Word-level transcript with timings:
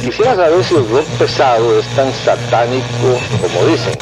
Quisiera 0.00 0.36
saber 0.36 0.64
si 0.64 0.74
el 0.74 0.88
rock 0.88 1.06
pesado 1.18 1.78
es 1.78 1.86
tan 1.96 2.12
satánico 2.24 3.18
como 3.40 3.66
dicen. 3.66 3.94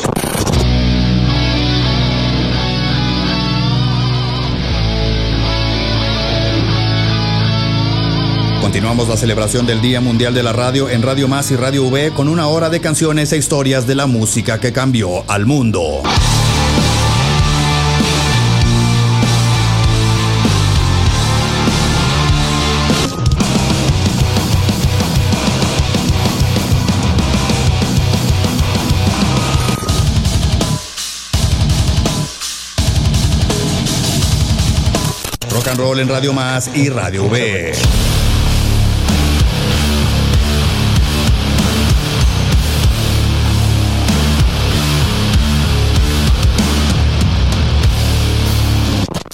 Continuamos 8.60 9.08
la 9.08 9.16
celebración 9.16 9.66
del 9.66 9.80
Día 9.80 10.00
Mundial 10.00 10.34
de 10.34 10.42
la 10.42 10.52
Radio 10.52 10.90
en 10.90 11.02
Radio 11.02 11.26
Más 11.26 11.50
y 11.50 11.56
Radio 11.56 11.84
V 11.84 12.12
con 12.12 12.28
una 12.28 12.48
hora 12.48 12.68
de 12.68 12.80
canciones 12.80 13.32
e 13.32 13.38
historias 13.38 13.86
de 13.86 13.94
la 13.94 14.06
música 14.06 14.60
que 14.60 14.72
cambió 14.72 15.24
al 15.26 15.46
mundo. 15.46 16.02
Rock 35.58 35.66
and 35.70 35.80
roll 35.80 35.98
en 35.98 36.08
Radio 36.08 36.32
Más 36.32 36.70
y 36.72 36.88
Radio 36.88 37.24
V. 37.24 37.72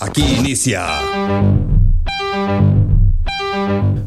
Aquí 0.00 0.22
inicia. 0.22 0.86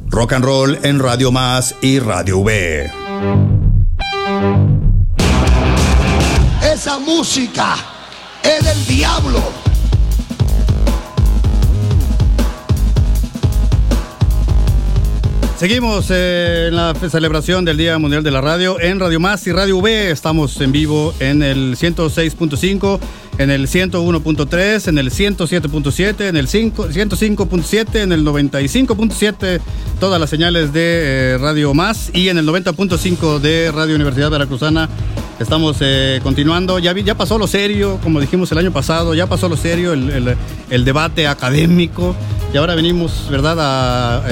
Rock 0.09 0.33
and 0.33 0.43
roll 0.43 0.79
en 0.81 0.97
Radio 0.97 1.31
Más 1.31 1.75
y 1.81 1.99
Radio 1.99 2.39
V. 2.39 2.91
Esa 6.63 6.97
música 6.97 7.75
es 8.41 8.65
del 8.65 8.85
diablo. 8.87 9.66
Seguimos 15.57 16.05
eh, 16.11 16.65
en 16.67 16.75
la 16.75 16.93
celebración 16.93 17.65
del 17.65 17.77
Día 17.77 17.97
Mundial 17.97 18.21
de 18.21 18.29
la 18.29 18.41
Radio 18.41 18.79
en 18.79 18.99
Radio 18.99 19.19
Más 19.19 19.47
y 19.47 19.51
Radio 19.51 19.77
V. 19.77 20.11
Estamos 20.11 20.61
en 20.61 20.71
vivo 20.71 21.15
en 21.19 21.41
el 21.41 21.75
106.5, 21.75 22.99
en 23.39 23.49
el 23.49 23.67
101.3, 23.67 24.87
en 24.87 24.97
el 24.99 25.09
107.7, 25.09 26.21
en 26.29 26.37
el 26.37 26.47
5 26.47 26.89
105.7, 26.89 27.95
en 28.03 28.11
el 28.11 28.23
95.7, 28.23 29.59
todas 29.99 30.19
las 30.21 30.29
señales 30.29 30.73
de 30.73 31.33
eh, 31.33 31.37
Radio 31.39 31.73
Más 31.73 32.11
y 32.13 32.29
en 32.29 32.37
el 32.37 32.47
90.5 32.47 33.39
de 33.39 33.71
Radio 33.71 33.95
Universidad 33.95 34.29
Veracruzana. 34.29 34.87
Estamos 35.39 35.77
eh, 35.81 36.19
continuando, 36.21 36.77
ya, 36.77 36.93
ya 36.93 37.15
pasó 37.15 37.39
lo 37.39 37.47
serio, 37.47 37.99
como 38.03 38.19
dijimos 38.19 38.51
el 38.51 38.59
año 38.59 38.71
pasado, 38.71 39.15
ya 39.15 39.25
pasó 39.25 39.49
lo 39.49 39.57
serio, 39.57 39.93
el, 39.93 40.09
el- 40.11 40.35
el 40.69 40.85
debate 40.85 41.25
académico 41.27 42.15
y 42.53 42.57
ahora 42.57 42.75
venimos, 42.75 43.27
¿verdad?, 43.31 43.57
a, 43.59 44.27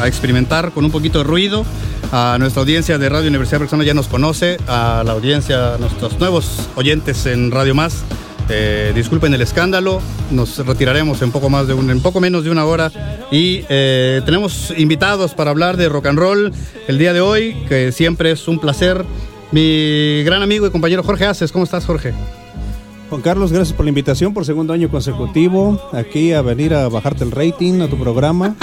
a 0.00 0.06
experimentar 0.06 0.72
con 0.72 0.84
un 0.84 0.90
poquito 0.90 1.18
de 1.18 1.24
ruido. 1.24 1.64
A 2.12 2.36
nuestra 2.38 2.60
audiencia 2.62 2.98
de 2.98 3.08
Radio 3.08 3.28
Universidad 3.28 3.58
Veracruzana 3.58 3.84
ya 3.84 3.94
nos 3.94 4.08
conoce, 4.08 4.58
a 4.68 5.02
la 5.04 5.12
audiencia, 5.12 5.74
a 5.74 5.78
nuestros 5.78 6.18
nuevos 6.18 6.68
oyentes 6.76 7.26
en 7.26 7.50
Radio 7.50 7.74
Más. 7.74 8.04
eh, 8.48 8.92
disculpen 8.94 9.34
el 9.34 9.42
escándalo, 9.42 10.00
nos 10.30 10.64
retiraremos 10.64 11.20
en 11.22 11.32
poco, 11.32 11.50
más 11.50 11.66
de 11.66 11.74
un, 11.74 11.90
en 11.90 12.00
poco 12.00 12.20
menos 12.20 12.44
de 12.44 12.50
una 12.50 12.64
hora 12.64 12.92
y 13.32 13.64
eh, 13.68 14.22
tenemos 14.24 14.72
invitados 14.76 15.34
para 15.34 15.50
hablar 15.50 15.76
de 15.76 15.88
rock 15.88 16.06
and 16.06 16.18
roll 16.18 16.52
el 16.86 16.98
día 16.98 17.12
de 17.12 17.20
hoy, 17.20 17.56
que 17.68 17.90
siempre 17.90 18.30
es 18.30 18.46
un 18.46 18.60
placer. 18.60 19.04
Mi 19.52 20.22
gran 20.24 20.42
amigo 20.42 20.66
y 20.66 20.70
compañero 20.70 21.02
Jorge 21.02 21.26
Aces, 21.26 21.50
¿cómo 21.50 21.64
estás 21.64 21.86
Jorge? 21.86 22.14
Juan 23.08 23.20
Carlos, 23.22 23.52
gracias 23.52 23.76
por 23.76 23.84
la 23.84 23.90
invitación 23.90 24.34
por 24.34 24.44
segundo 24.44 24.72
año 24.72 24.88
consecutivo 24.88 25.80
aquí 25.92 26.32
a 26.32 26.42
venir 26.42 26.74
a 26.74 26.88
bajarte 26.88 27.22
el 27.22 27.30
rating 27.30 27.80
a 27.80 27.88
tu 27.88 27.96
programa. 27.96 28.56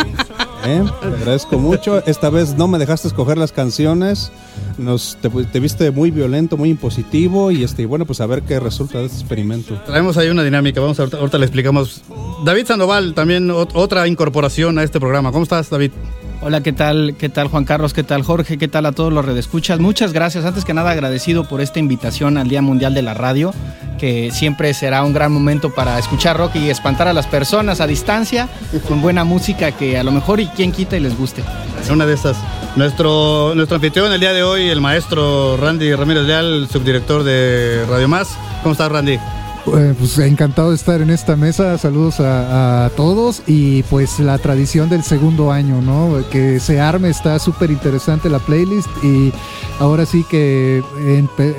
¿Eh? 0.66 0.84
Te 1.02 1.08
agradezco 1.08 1.58
mucho. 1.60 2.04
Esta 2.06 2.30
vez 2.30 2.56
no 2.58 2.68
me 2.68 2.78
dejaste 2.80 3.08
escoger 3.08 3.38
las 3.38 3.52
canciones. 3.52 4.32
Nos, 4.78 5.18
te, 5.22 5.30
te 5.30 5.60
viste 5.60 5.92
muy 5.92 6.12
violento, 6.12 6.58
muy 6.58 6.70
impositivo 6.70 7.52
y 7.52 7.64
este, 7.64 7.86
bueno, 7.86 8.06
pues 8.06 8.22
a 8.22 8.26
ver 8.26 8.42
qué 8.44 8.60
resulta 8.60 9.00
de 9.00 9.06
este 9.06 9.20
experimento. 9.20 9.76
Traemos 9.86 10.18
ahí 10.18 10.30
una 10.30 10.44
dinámica, 10.44 10.82
vamos 10.82 11.00
a, 11.00 11.04
ahorita, 11.04 11.38
le 11.38 11.46
explicamos. 11.46 12.02
David 12.46 12.66
Sandoval, 12.66 13.14
también 13.14 13.50
ot- 13.50 13.72
otra 13.74 14.08
incorporación 14.08 14.78
a 14.80 14.84
este 14.84 15.00
programa. 15.00 15.32
¿Cómo 15.32 15.44
estás, 15.44 15.70
David? 15.70 15.92
Hola, 16.46 16.62
¿qué 16.62 16.74
tal? 16.74 17.16
¿Qué 17.18 17.30
tal 17.30 17.48
Juan 17.48 17.64
Carlos? 17.64 17.94
¿Qué 17.94 18.04
tal 18.04 18.22
Jorge? 18.22 18.58
¿Qué 18.58 18.68
tal 18.68 18.86
a 18.86 18.92
todos 18.92 19.14
los 19.14 19.24
redescuchas? 19.24 19.80
Muchas 19.80 20.12
gracias. 20.12 20.44
Antes 20.44 20.66
que 20.66 20.74
nada 20.74 20.92
agradecido 20.92 21.48
por 21.48 21.62
esta 21.62 21.80
invitación 21.80 22.38
al 22.38 22.50
Día 22.50 22.62
Mundial 22.62 22.94
de 22.94 23.02
la 23.02 23.14
Radio, 23.14 23.54
que 23.98 24.30
siempre 24.30 24.74
será 24.74 25.06
un 25.06 25.14
gran 25.14 25.32
momento 25.32 25.74
para 25.74 25.98
escuchar 25.98 26.36
rock 26.36 26.58
y 26.58 26.70
espantar 26.70 27.08
a 27.08 27.14
las 27.14 27.28
personas 27.28 27.80
a 27.80 27.88
distancia 27.88 28.50
con 28.90 29.02
buena 29.02 29.24
música 29.24 29.72
que 29.72 29.98
a 29.98 30.04
lo 30.04 30.12
mejor 30.12 30.42
y 30.42 30.48
quien 30.48 30.74
quita 30.74 30.98
y 30.98 31.00
les 31.00 31.18
guste. 31.18 31.42
Una 31.90 32.06
de 32.06 32.14
esas. 32.14 32.36
Nuestro, 32.76 33.54
nuestro 33.56 33.76
anfitrión 33.76 34.12
el 34.12 34.20
día 34.20 34.34
de 34.34 34.44
hoy, 34.44 34.68
el 34.68 34.82
maestro 34.82 35.56
Randy 35.56 35.96
Ramírez 35.96 36.24
Leal, 36.24 36.68
subdirector 36.70 37.24
de 37.24 37.86
Radio 37.88 38.10
Más. 38.10 38.38
¿Cómo 38.64 38.74
estás, 38.74 38.92
Randy? 38.92 39.18
Eh, 39.66 39.94
pues 39.98 40.18
encantado 40.18 40.72
de 40.72 40.76
estar 40.76 41.02
en 41.02 41.10
esta 41.10 41.38
mesa. 41.38 41.78
Saludos 41.78 42.20
a, 42.20 42.86
a 42.86 42.90
todos 42.90 43.42
y 43.48 43.84
pues 43.84 44.20
la 44.20 44.38
tradición 44.38 44.90
del 44.90 45.04
segundo 45.04 45.54
año, 45.54 45.82
¿no? 45.82 46.22
Que 46.30 46.60
se 46.60 46.82
arme, 46.82 47.10
está 47.10 47.40
súper 47.40 47.72
interesante 47.72 48.28
la 48.30 48.40
playlist 48.40 48.90
y 49.04 49.32
ahora 49.80 50.06
sí 50.06 50.26
que 50.30 50.84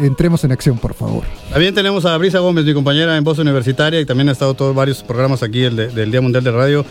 entremos 0.02 0.44
en 0.44 0.52
acción, 0.52 0.76
por 0.76 0.92
favor. 0.92 1.24
También 1.50 1.74
tenemos 1.74 2.04
a 2.04 2.14
Brisa 2.18 2.40
Gómez, 2.40 2.66
mi 2.66 2.74
compañera 2.74 3.16
en 3.16 3.24
Voz 3.24 3.38
Universitaria, 3.38 3.98
y 4.00 4.04
también 4.04 4.28
ha 4.28 4.32
estado 4.32 4.52
todos 4.52 4.74
varios 4.74 5.02
programas 5.02 5.42
aquí 5.42 5.62
el 5.62 5.74
de- 5.76 5.88
del 5.88 6.10
Día 6.10 6.20
Mundial 6.20 6.44
de 6.44 6.50
Radio. 6.52 6.84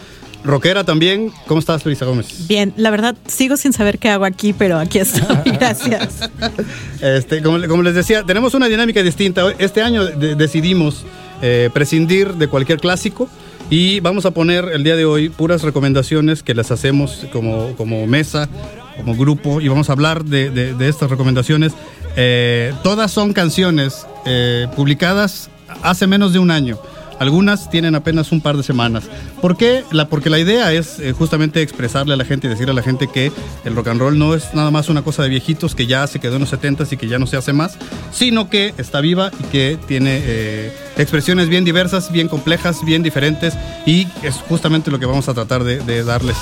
Rockera 0.45 0.83
también. 0.83 1.31
¿Cómo 1.47 1.59
estás, 1.61 1.85
Brisa 1.85 2.03
Gómez? 2.05 2.47
Bien, 2.49 2.73
la 2.75 2.89
verdad 2.91 3.15
sigo 3.27 3.55
sin 3.55 3.71
saber 3.71 3.97
qué 3.97 4.09
hago 4.09 4.25
aquí, 4.25 4.51
pero 4.51 4.77
aquí 4.77 4.97
estoy. 4.99 5.23
Gracias. 5.45 6.29
Este, 7.03 7.41
como, 7.41 7.61
como 7.67 7.83
les 7.83 7.95
decía, 7.95 8.23
tenemos 8.23 8.53
una 8.53 8.67
dinámica 8.69 9.03
distinta. 9.03 9.43
Este 9.59 9.81
año 9.81 10.05
de- 10.05 10.35
decidimos 10.35 11.03
eh, 11.41 11.69
prescindir 11.73 12.33
de 12.35 12.47
cualquier 12.47 12.79
clásico 12.79 13.27
y 13.69 13.99
vamos 13.99 14.25
a 14.25 14.31
poner 14.31 14.69
el 14.73 14.83
día 14.85 14.95
de 14.95 15.03
hoy 15.03 15.27
puras 15.29 15.63
recomendaciones 15.63 16.43
que 16.43 16.53
las 16.53 16.71
hacemos 16.71 17.25
como, 17.33 17.75
como 17.75 18.07
mesa, 18.07 18.47
como 18.95 19.15
grupo, 19.15 19.59
y 19.59 19.67
vamos 19.67 19.89
a 19.89 19.93
hablar 19.93 20.23
de, 20.23 20.49
de- 20.49 20.73
de 20.75 20.87
estas 20.89 21.09
recomendaciones. 21.09 21.73
Eh, 22.15 22.73
todas 22.83 23.11
son 23.11 23.33
canciones 23.33 24.05
eh, 24.25 24.67
publicadas 24.75 25.49
hace 25.81 26.07
menos 26.07 26.31
de 26.31 26.39
un 26.39 26.51
año. 26.51 26.77
Algunas 27.19 27.69
tienen 27.69 27.95
apenas 27.95 28.31
un 28.31 28.41
par 28.41 28.57
de 28.57 28.63
semanas. 28.63 29.05
¿Por 29.41 29.57
qué? 29.57 29.83
La, 29.91 30.07
porque 30.07 30.29
la 30.29 30.39
idea 30.39 30.71
es 30.73 30.99
eh, 30.99 31.13
justamente 31.13 31.61
expresarle 31.61 32.13
a 32.13 32.17
la 32.17 32.25
gente 32.25 32.47
y 32.47 32.49
decirle 32.49 32.71
a 32.71 32.75
la 32.75 32.83
gente 32.83 33.07
que 33.07 33.31
el 33.65 33.75
rock 33.75 33.87
and 33.89 33.99
roll 33.99 34.17
no 34.17 34.33
es 34.35 34.53
nada 34.53 34.71
más 34.71 34.89
una 34.89 35.01
cosa 35.01 35.23
de 35.23 35.29
viejitos 35.29 35.75
que 35.75 35.87
ya 35.87 36.05
se 36.07 36.19
quedó 36.19 36.35
en 36.35 36.41
los 36.41 36.53
70s 36.53 36.91
y 36.91 36.97
que 36.97 37.07
ya 37.07 37.19
no 37.19 37.27
se 37.27 37.37
hace 37.37 37.53
más, 37.53 37.77
sino 38.11 38.49
que 38.49 38.73
está 38.77 39.01
viva 39.01 39.31
y 39.39 39.43
que 39.45 39.77
tiene 39.87 40.21
eh, 40.23 40.73
expresiones 40.97 41.49
bien 41.49 41.65
diversas, 41.65 42.11
bien 42.11 42.27
complejas, 42.27 42.83
bien 42.85 43.03
diferentes 43.03 43.53
y 43.85 44.07
es 44.21 44.35
justamente 44.47 44.91
lo 44.91 44.99
que 44.99 45.05
vamos 45.05 45.27
a 45.29 45.33
tratar 45.33 45.63
de, 45.63 46.03
darles, 46.03 46.37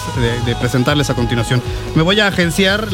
de, 0.46 0.56
presentarles 0.56 1.10
a 1.10 1.16
continuación. 1.16 1.62
Me 1.96 2.02
voy 2.02 2.20
a 2.20 2.28
agenciar 2.28 2.88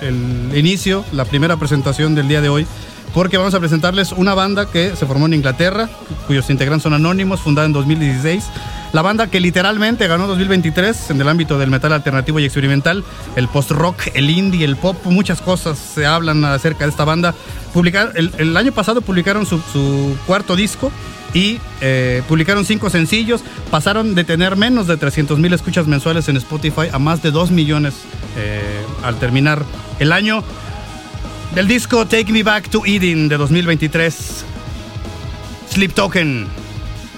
el 0.00 0.56
inicio, 0.56 1.04
la 1.12 1.24
primera 1.24 1.56
presentación 1.56 2.14
del 2.14 2.28
día 2.28 2.40
de 2.40 2.48
hoy 2.48 2.66
porque 3.14 3.38
vamos 3.38 3.54
a 3.54 3.60
presentarles 3.60 4.10
una 4.12 4.34
banda 4.34 4.66
que 4.66 4.96
se 4.96 5.06
formó 5.06 5.26
en 5.26 5.34
Inglaterra, 5.34 5.88
cuyos 6.26 6.50
integrantes 6.50 6.82
son 6.82 6.94
anónimos, 6.94 7.40
fundada 7.40 7.66
en 7.66 7.72
2016. 7.72 8.44
La 8.92 9.02
banda 9.02 9.28
que 9.28 9.40
literalmente 9.40 10.06
ganó 10.08 10.26
2023 10.26 11.10
en 11.10 11.20
el 11.20 11.28
ámbito 11.28 11.58
del 11.58 11.70
metal 11.70 11.92
alternativo 11.92 12.40
y 12.40 12.44
experimental, 12.44 13.04
el 13.36 13.48
post-rock, 13.48 14.08
el 14.14 14.30
indie, 14.30 14.64
el 14.64 14.76
pop, 14.76 14.96
muchas 15.04 15.40
cosas 15.40 15.78
se 15.78 16.06
hablan 16.06 16.44
acerca 16.44 16.84
de 16.84 16.90
esta 16.90 17.04
banda. 17.04 17.34
Publicar, 17.72 18.12
el, 18.16 18.32
el 18.38 18.56
año 18.56 18.72
pasado 18.72 19.00
publicaron 19.00 19.46
su, 19.46 19.58
su 19.72 20.16
cuarto 20.26 20.56
disco 20.56 20.92
y 21.34 21.58
eh, 21.80 22.22
publicaron 22.28 22.64
cinco 22.64 22.88
sencillos. 22.88 23.42
Pasaron 23.70 24.14
de 24.14 24.24
tener 24.24 24.56
menos 24.56 24.86
de 24.86 24.96
300 24.96 25.38
mil 25.38 25.52
escuchas 25.52 25.86
mensuales 25.86 26.28
en 26.28 26.36
Spotify 26.36 26.88
a 26.92 26.98
más 26.98 27.22
de 27.22 27.32
2 27.32 27.50
millones 27.50 27.94
eh, 28.36 28.60
al 29.02 29.16
terminar 29.18 29.62
el 29.98 30.12
año. 30.12 30.42
Del 31.54 31.68
disco 31.68 32.04
Take 32.04 32.32
Me 32.32 32.42
Back 32.42 32.68
to 32.68 32.82
Eden 32.84 33.28
de 33.28 33.36
2023, 33.36 34.44
Sleep 35.70 35.94
Token, 35.94 36.48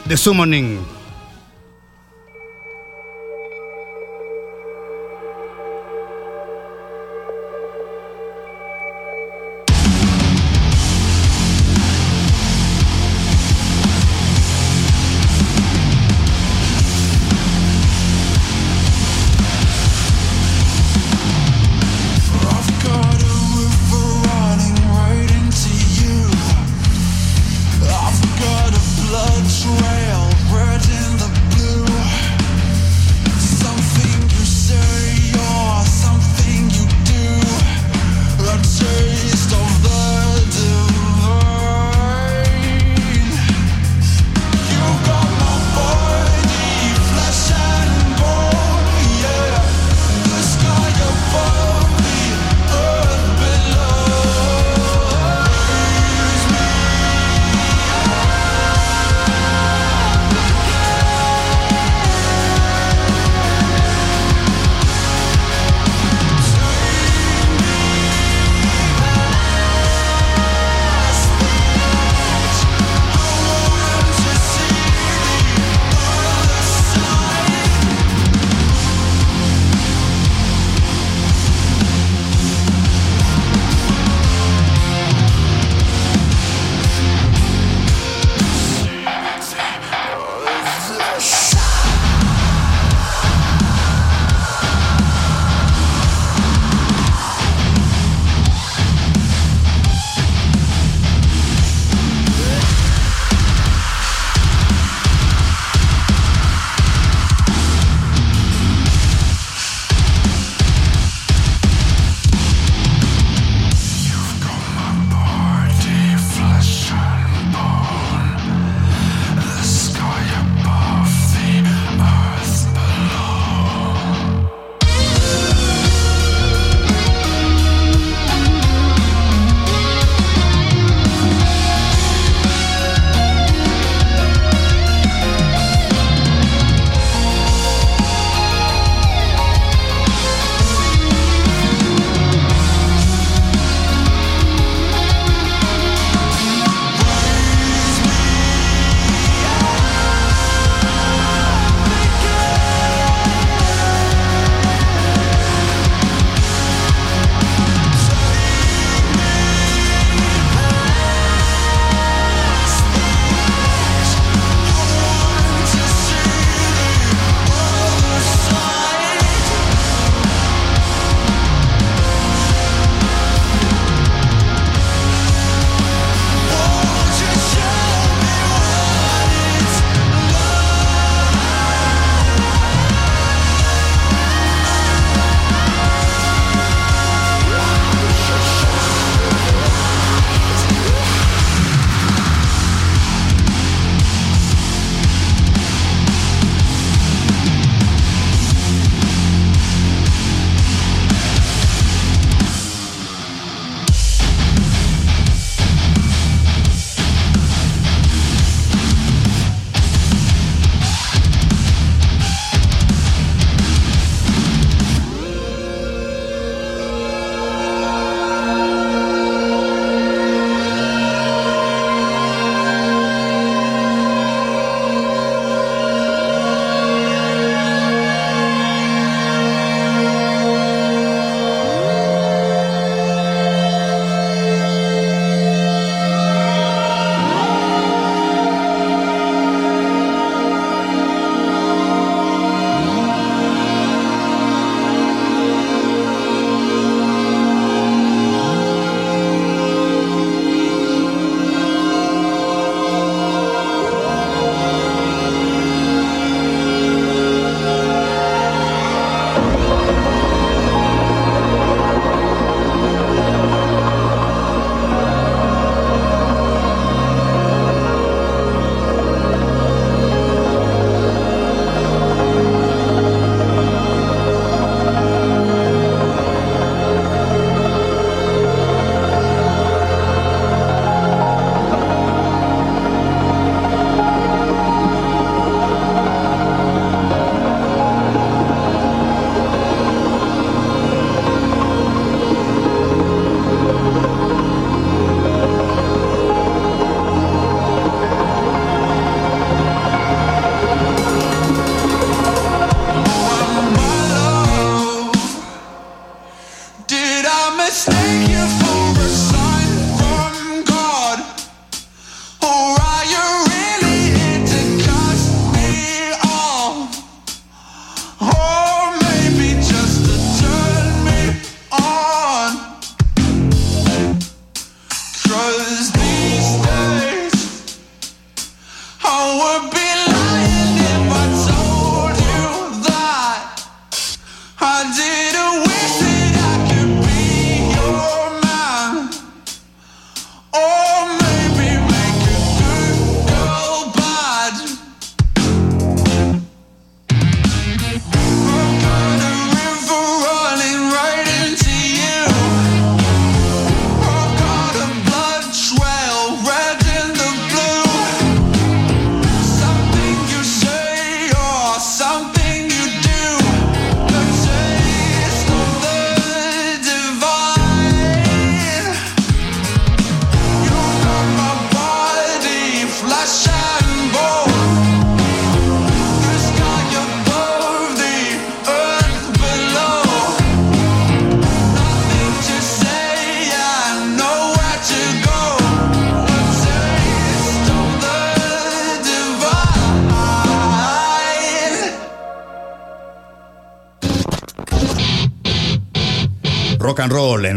The 0.09 0.17
Summoning. 0.19 0.96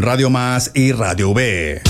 Radio 0.02 0.30
Más 0.30 0.72
y 0.74 0.92
Radio 0.92 1.32
V. 1.32 1.89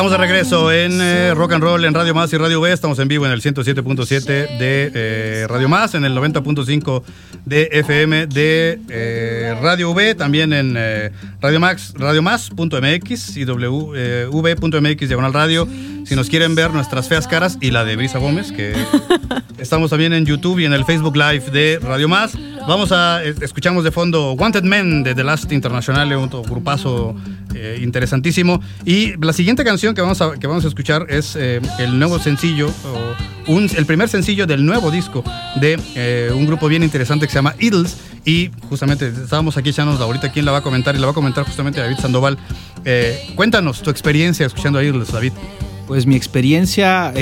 Estamos 0.00 0.12
de 0.12 0.16
regreso 0.16 0.72
en 0.72 0.98
eh, 0.98 1.34
Rock 1.34 1.52
and 1.52 1.62
Roll 1.62 1.84
en 1.84 1.92
Radio 1.92 2.14
Más 2.14 2.32
y 2.32 2.38
Radio 2.38 2.58
B. 2.62 2.72
Estamos 2.72 2.98
en 3.00 3.06
vivo 3.06 3.26
en 3.26 3.32
el 3.32 3.42
107.7 3.42 4.24
de 4.24 4.90
eh, 4.94 5.46
Radio 5.46 5.68
Más, 5.68 5.94
en 5.94 6.06
el 6.06 6.16
90.5 6.16 7.02
de 7.44 7.68
FM 7.70 8.26
de 8.26 8.80
eh, 8.88 9.54
Radio 9.60 9.90
V, 9.90 10.14
también 10.14 10.54
en 10.54 10.74
Radio 11.42 11.60
Max, 11.60 11.92
Radio 11.98 12.22
Más.mx 12.22 13.36
y 13.36 13.44
wv.mx 13.44 15.06
diagonal 15.06 15.34
radio. 15.34 15.68
Si 16.06 16.16
nos 16.16 16.30
quieren 16.30 16.54
ver 16.54 16.72
nuestras 16.72 17.06
feas 17.06 17.28
caras 17.28 17.58
y 17.60 17.70
la 17.70 17.84
de 17.84 17.96
Brisa 17.96 18.18
Gómez, 18.18 18.52
que 18.52 18.72
estamos 19.58 19.90
también 19.90 20.14
en 20.14 20.24
YouTube 20.24 20.60
y 20.60 20.64
en 20.64 20.72
el 20.72 20.86
Facebook 20.86 21.14
Live 21.14 21.50
de 21.50 21.78
Radio 21.78 22.08
Más. 22.08 22.38
Vamos 22.66 22.90
a, 22.92 23.22
escuchamos 23.22 23.84
de 23.84 23.90
fondo 23.90 24.32
Wanted 24.32 24.62
Men 24.62 25.02
de 25.02 25.14
The 25.14 25.24
Last 25.24 25.52
International, 25.52 26.10
un 26.16 26.30
grupazo 26.30 27.14
interesantísimo. 27.80 28.60
Y 28.84 29.16
la 29.22 29.32
siguiente 29.32 29.64
canción 29.64 29.94
que 29.94 30.00
vamos 30.00 30.20
a, 30.20 30.38
que 30.38 30.46
vamos 30.46 30.64
a 30.64 30.68
escuchar 30.68 31.06
es 31.08 31.36
eh, 31.36 31.60
el 31.78 31.98
nuevo 31.98 32.18
sencillo, 32.18 32.72
el 33.48 33.86
primer 33.86 34.08
sencillo 34.08 34.46
del 34.46 34.64
nuevo 34.64 34.90
disco 34.90 35.24
de 35.56 35.78
eh, 35.94 36.30
un 36.34 36.46
grupo 36.46 36.68
bien 36.68 36.82
interesante 36.82 37.26
que 37.26 37.32
se 37.32 37.38
llama 37.38 37.54
Idols. 37.58 37.96
Y 38.24 38.50
justamente 38.68 39.08
estábamos 39.08 39.56
aquí 39.56 39.70
echándonos 39.70 40.00
ahorita 40.00 40.30
quién 40.30 40.44
la 40.44 40.52
va 40.52 40.58
a 40.58 40.62
comentar 40.62 40.94
y 40.94 40.98
la 40.98 41.06
va 41.06 41.12
a 41.12 41.14
comentar 41.14 41.44
justamente 41.44 41.80
David 41.80 41.96
Sandoval. 41.98 42.38
Eh, 42.84 43.32
cuéntanos 43.34 43.82
tu 43.82 43.90
experiencia 43.90 44.46
escuchando 44.46 44.78
a 44.78 44.84
Idols, 44.84 45.10
David. 45.10 45.32
Pues 45.90 46.06
mi 46.06 46.14
experiencia 46.14 47.12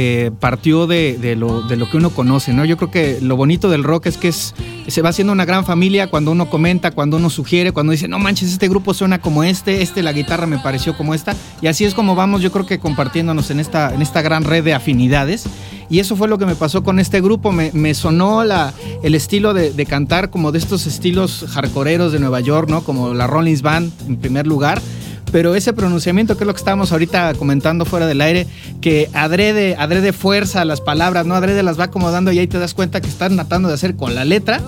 partió 0.41 0.87
de, 0.87 1.17
lo, 1.39 1.63
de, 1.63 1.77
lo, 1.77 1.89
que 1.89 1.97
uno 1.97 2.11
conoce, 2.11 2.53
¿no? 2.53 2.67
Yo 2.67 2.77
creo 2.77 2.91
que 2.91 3.19
lo 3.23 3.35
bonito 3.35 3.71
del 3.71 3.83
rock 3.83 4.05
es 4.05 4.19
que 4.19 4.29
es, 4.29 4.55
se 4.89 5.01
va 5.01 5.09
haciendo 5.09 5.33
una 5.33 5.47
gran 5.47 5.65
familia 5.65 6.09
cuando 6.09 6.33
uno 6.33 6.51
comenta, 6.51 6.91
cuando 6.91 7.17
uno 7.17 7.31
sugiere, 7.31 7.73
cuando 7.73 7.93
dice, 7.93 8.09
no 8.09 8.19
manches, 8.19 8.53
este 8.53 8.69
grupo 8.69 8.93
suena 8.93 9.23
como 9.23 9.43
este, 9.43 9.81
este 9.81 10.03
la 10.03 10.13
guitarra 10.13 10.47
me 10.47 10.59
pareció 10.59 10.95
como 10.99 11.15
esta. 11.15 11.35
Y 11.63 11.69
así 11.69 11.87
es 11.87 11.95
como 11.95 12.15
vamos, 12.15 12.43
yo 12.43 12.53
creo 12.53 12.67
que 12.67 12.79
compartiéndonos 12.79 13.51
en 13.51 13.61
esta, 13.61 13.95
en 13.95 14.03
esta 14.03 14.21
gran 14.21 14.45
red 14.45 14.63
de 14.63 14.75
afinidades. 14.75 15.47
Y 15.89 16.01
eso 16.01 16.15
fue 16.15 16.29
lo 16.29 16.37
que 16.37 16.45
me 16.45 16.55
pasó 16.55 16.83
con 16.83 16.99
este 16.99 17.23
grupo. 17.23 17.53
Me, 17.53 17.95
sonó 17.95 18.45
la, 18.45 18.75
el 19.03 19.15
estilo 19.15 19.55
de, 19.55 19.73
de, 19.73 19.87
cantar 19.87 20.29
como 20.29 20.53
de 20.53 20.59
estos 20.59 20.87
estilos 20.87 21.47
hardcoreeros 21.49 22.13
de 22.13 22.19
Nueva 22.19 22.41
York, 22.41 22.69
¿no? 22.69 22.85
Como 22.85 23.15
la 23.15 23.27
Rollins 23.27 23.63
Band 23.63 23.91
en 24.07 24.19
primer 24.19 24.47
lugar 24.47 24.83
pero 25.31 25.55
ese 25.55 25.73
pronunciamiento, 25.73 26.37
que 26.37 26.45
es 26.45 26.47
lo 26.47 26.55
que 26.55 26.59
estábamos 26.59 26.93
ahorita 26.93 27.35
comentando 27.35 27.85
fuera 27.85 28.07
del 28.07 28.21
aire, 28.21 28.47
que 28.81 29.11
adrede, 29.13 29.77
adrede 29.79 30.13
fuerza 30.13 30.65
las 30.65 30.81
palabras, 30.81 31.27
¿no? 31.27 31.35
Adrede 31.35 31.63
las 31.63 31.79
va 31.79 31.85
acomodando 31.85 32.33
y 32.33 32.39
ahí 32.39 32.47
te 32.47 32.59
das 32.59 32.75
cuenta 32.75 33.01
que 33.01 33.09
están 33.09 33.35
tratando 33.37 33.69
de 33.69 33.75
hacer 33.75 33.97
con 33.97 34.15
la 34.15 34.25
letra 34.25 34.61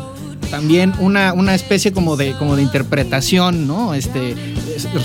también 0.51 0.93
una, 0.99 1.33
una 1.33 1.55
especie 1.55 1.93
como 1.93 2.17
de, 2.17 2.35
como 2.35 2.57
de 2.57 2.63
interpretación, 2.63 3.67
¿no? 3.67 3.95
Este, 3.95 4.35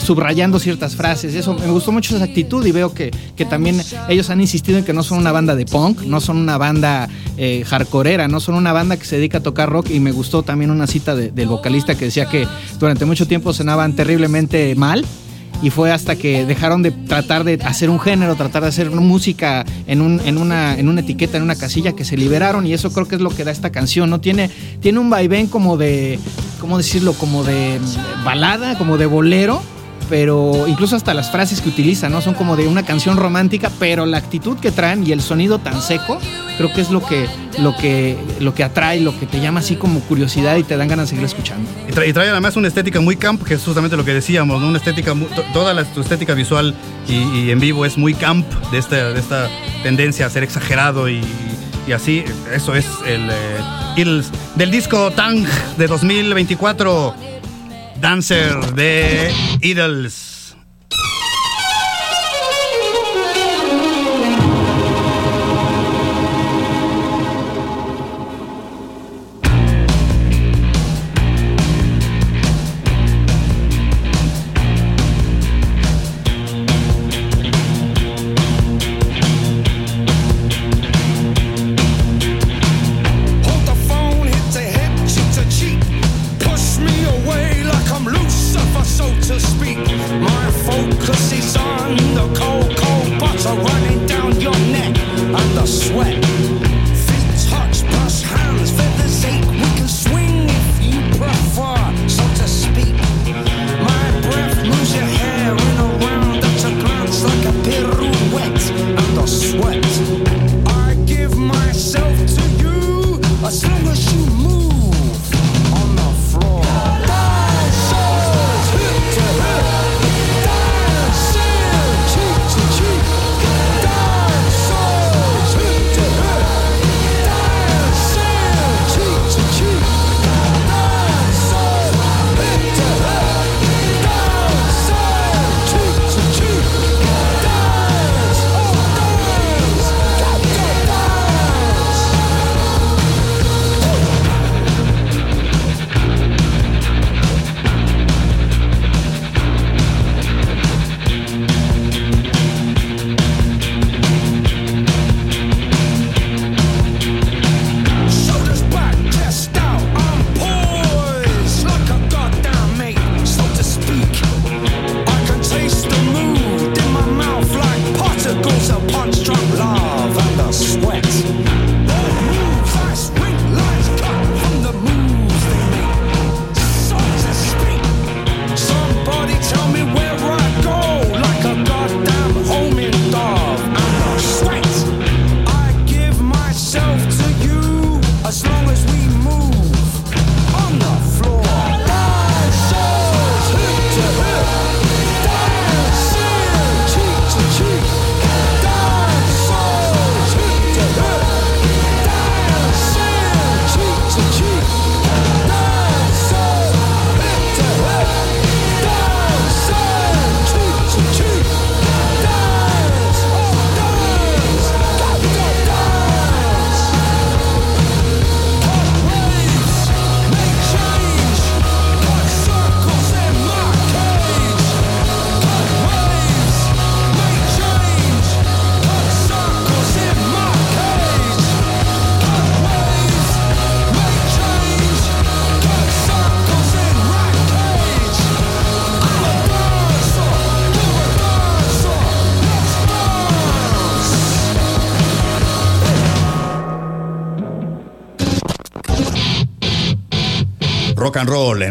subrayando 0.04 0.60
ciertas 0.60 0.96
frases. 0.96 1.36
Eso 1.36 1.54
me 1.54 1.68
gustó 1.68 1.92
mucho 1.92 2.16
esa 2.16 2.26
actitud 2.26 2.66
y 2.66 2.72
veo 2.72 2.94
que, 2.94 3.12
que 3.36 3.46
también 3.46 3.80
ellos 4.10 4.30
han 4.30 4.42
insistido 4.42 4.80
en 4.80 4.86
que 4.86 4.94
no 4.94 5.04
son 5.04 5.20
una 5.20 5.32
banda 5.32 5.56
de 5.56 5.66
punk, 5.66 6.02
no 6.02 6.20
son 6.20 6.38
una 6.38 6.58
banda 6.58 7.08
eh, 7.38 7.64
hardcoreera, 7.66 8.28
no 8.28 8.40
son 8.40 8.56
una 8.56 8.74
banda 8.74 8.98
que 8.98 9.06
se 9.06 9.18
dedica 9.18 9.38
a 9.38 9.44
tocar 9.44 9.70
rock 9.70 9.92
y 9.92 10.00
me 10.00 10.12
gustó 10.12 10.44
también 10.44 10.72
una 10.72 10.88
cita 10.88 11.16
del 11.16 11.48
vocalista 11.48 11.96
que 11.96 12.06
decía 12.06 12.26
que 12.26 12.48
durante 12.80 13.06
mucho 13.06 13.28
tiempo 13.28 13.54
sonaban 13.54 13.96
terriblemente 13.96 14.74
mal 14.76 15.06
y 15.62 15.70
fue 15.70 15.92
hasta 15.92 16.16
que 16.16 16.46
dejaron 16.46 16.82
de 16.82 16.92
tratar 16.92 17.44
de 17.44 17.60
hacer 17.64 17.90
un 17.90 18.00
género, 18.00 18.36
tratar 18.36 18.64
de 18.64 18.70
hacer 18.70 18.92
música 18.92 19.66
en, 19.88 20.02
un, 20.02 20.22
en, 20.26 20.38
una, 20.38 20.78
en 20.78 20.90
una 20.90 21.02
etiqueta, 21.02 21.38
en 21.38 21.44
una 21.44 21.56
casilla, 21.56 21.94
que 21.94 22.06
se 22.06 22.18
liberaron 22.18 22.66
y 22.66 22.74
eso 22.74 22.92
creo 22.92 23.08
que 23.08 23.16
es 23.16 23.22
lo 23.22 23.30
que 23.30 23.44
da 23.44 23.52
esta 23.52 23.72
canción, 23.72 24.10
¿no? 24.10 24.20
Tiene, 24.20 24.50
tiene 24.82 25.00
un 25.00 25.10
vaivén 25.10 25.48
como 25.48 25.78
de, 25.78 26.20
¿cómo 26.60 26.78
decirlo? 26.78 27.14
Como 27.14 27.44
de 27.44 27.80
balada, 28.24 28.78
como 28.78 28.98
de 28.98 29.06
bolero, 29.06 29.62
pero 30.10 30.68
incluso 30.68 30.96
hasta 30.96 31.14
las 31.14 31.32
frases 31.32 31.62
que 31.62 31.70
utilizan, 31.70 32.12
¿no? 32.12 32.22
Son 32.22 32.34
como 32.34 32.56
de 32.56 32.68
una 32.68 32.84
canción 32.84 33.18
romántica, 33.18 33.72
pero 33.80 34.06
la 34.06 34.18
actitud 34.18 34.58
que 34.58 34.72
traen 34.72 35.06
y 35.06 35.12
el 35.12 35.22
sonido 35.22 35.60
tan 35.60 35.82
seco, 35.82 36.20
creo 36.58 36.72
que 36.74 36.82
es 36.82 36.90
lo 36.90 37.06
que, 37.06 37.28
lo 37.60 37.76
que, 37.76 38.18
lo 38.40 38.54
que 38.54 38.64
atrae, 38.64 39.00
lo 39.02 39.18
que 39.20 39.26
te 39.26 39.40
llama 39.40 39.60
así 39.60 39.76
como 39.76 40.00
curiosidad 40.02 40.56
y 40.58 40.64
te 40.64 40.78
dan 40.78 40.88
ganas 40.88 41.08
de 41.08 41.10
seguir 41.12 41.26
escuchando. 41.26 41.70
Y 41.88 42.14
trae, 42.14 42.30
además 42.30 42.56
una 42.56 42.68
estética 42.68 43.00
muy 43.02 43.16
camp, 43.16 43.44
que 43.44 43.56
es 43.56 43.64
justamente 43.64 43.98
lo 43.98 44.06
que 44.06 44.14
decíamos. 44.14 44.62
Una 44.62 44.78
estética, 44.78 45.14
toda 45.54 45.74
la 45.74 45.82
estética 45.82 46.34
visual 46.34 46.76
y, 47.08 47.50
en 47.50 47.60
vivo 47.60 47.86
es 47.86 47.98
muy 47.98 48.14
camp 48.14 48.46
de 48.72 48.78
esta, 48.78 49.12
de 49.12 49.20
esta 49.20 49.50
tendencia 49.84 50.26
a 50.26 50.30
ser 50.30 50.44
exagerado 50.44 51.10
y, 51.10 51.22
así. 51.94 52.24
Eso 52.54 52.76
es 52.76 52.86
el, 53.06 53.30
eh, 53.30 54.22
del 54.56 54.72
disco 54.72 55.12
Tang 55.12 55.46
de 55.78 55.88
2024. 55.88 57.35
Dancer 58.06 58.76
de 58.76 59.34
Idols. 59.62 60.35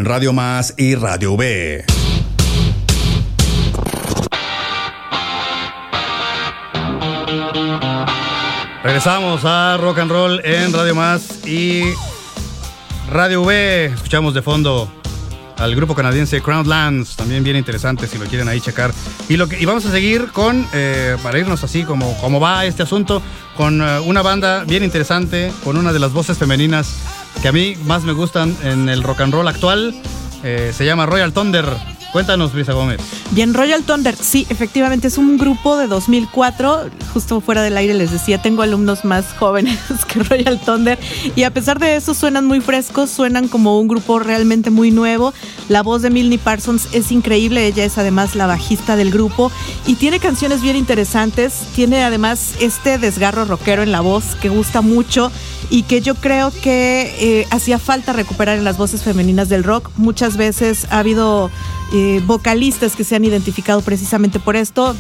Radio 0.05 0.35
Más 0.35 0.75
y 0.77 0.95
Radio 0.97 1.33
V. 1.33 1.83
Regresamos 8.83 9.41
a 9.47 9.79
Rock 9.79 10.01
and 10.01 10.11
Roll 10.11 10.41
en 10.45 10.75
Radio 10.75 10.95
Más 10.95 11.47
y 11.47 11.85
Radio 13.11 13.43
V. 13.43 13.87
Escuchamos 13.87 14.35
de 14.35 14.43
fondo 14.43 14.93
al 15.57 15.75
grupo 15.75 15.95
canadiense 15.95 16.43
Crownlands, 16.43 17.17
también 17.17 17.43
bien 17.43 17.57
interesante 17.57 18.07
si 18.07 18.19
lo 18.19 18.27
quieren 18.27 18.49
ahí 18.49 18.61
checar. 18.61 18.93
Y, 19.31 19.39
lo 19.39 19.49
que, 19.49 19.59
y 19.59 19.65
vamos 19.65 19.87
a 19.87 19.91
seguir 19.91 20.27
con, 20.33 20.69
eh, 20.75 21.17
para 21.23 21.39
irnos 21.39 21.65
así 21.65 21.85
como, 21.85 22.15
como 22.19 22.41
va 22.41 22.67
este 22.67 22.83
asunto, 22.83 23.23
con 23.57 23.81
eh, 23.81 24.01
una 24.01 24.21
banda 24.21 24.65
bien 24.65 24.85
interesante, 24.85 25.51
con 25.65 25.79
una 25.79 25.95
de 25.95 25.99
las 25.99 26.13
voces 26.13 26.37
femeninas 26.37 27.24
que 27.43 27.49
a 27.49 27.53
mí 27.53 27.77
más 27.85 28.05
me 28.05 28.13
gustan 28.13 28.57
en 28.63 28.89
el 28.89 29.03
rock 29.03 29.21
and 29.21 29.35
roll 29.35 29.49
actual. 29.49 29.95
Eh, 30.43 30.73
se 30.75 30.85
llama 30.85 31.07
Royal 31.07 31.33
Thunder. 31.33 31.67
Cuéntanos, 32.15 32.53
Brisa 32.53 32.75
Gómez. 32.75 33.01
Bien, 33.33 33.53
Royal 33.55 33.83
Thunder, 33.83 34.15
sí, 34.15 34.47
efectivamente 34.49 35.09
es 35.09 35.19
un 35.19 35.37
grupo 35.37 35.77
de 35.77 35.89
2004. 35.89 36.91
Justo 37.13 37.41
fuera 37.41 37.61
del 37.63 37.77
aire 37.77 37.93
les 37.93 38.13
decía, 38.13 38.41
tengo 38.41 38.63
alumnos 38.63 39.05
más 39.05 39.25
jóvenes 39.37 39.81
que 40.09 40.23
Royal 40.23 40.61
Thunder 40.61 40.97
y 41.35 41.43
a 41.43 41.53
pesar 41.53 41.81
de 41.81 41.97
eso 41.97 42.15
suenan 42.15 42.47
muy 42.47 42.61
frescos, 42.61 43.11
suenan 43.11 43.49
como 43.49 43.81
un 43.81 43.89
grupo 43.89 44.21
realmente 44.21 44.71
muy 44.71 44.93
nuevo. 44.93 45.35
La 45.69 45.83
voz 45.83 46.03
de 46.03 46.11
Milne 46.11 46.39
Parsons 46.39 46.87
es 46.93 47.11
increíble, 47.11 47.67
ella 47.67 47.85
es 47.85 47.99
además 47.99 48.37
la 48.37 48.47
bajista 48.47 48.95
del 48.95 49.11
grupo 49.11 49.51
y 49.85 49.97
tiene 49.97 50.21
canciones 50.21 50.63
bien 50.63 50.77
interesantes. 50.77 51.65
Tiene 51.75 52.05
además 52.05 52.55
este 52.61 52.97
desgarro 52.99 53.45
rockero 53.45 53.83
en 53.83 53.91
la 53.91 54.03
voz 54.03 54.37
que 54.37 54.51
gusta 54.51 54.83
mucho 54.83 55.33
y 55.71 55.83
que 55.85 56.01
yo 56.01 56.15
creo 56.15 56.51
que 56.51 57.15
eh, 57.19 57.47
hacía 57.51 57.79
falta 57.79 58.13
recuperar 58.13 58.59
en 58.59 58.65
las 58.65 58.77
voces 58.77 59.03
femeninas 59.03 59.49
del 59.49 59.65
rock. 59.65 59.91
Muchas 59.97 60.37
veces 60.37 60.87
ha 60.91 61.01
habido 61.01 61.51
eh, 61.93 62.23
vocalistas 62.27 62.97
que 62.97 63.05
se 63.05 63.17
han 63.17 63.25
identificado 63.25 63.81
precisamente 63.81 64.41
por 64.41 64.57
esto. 64.57 64.95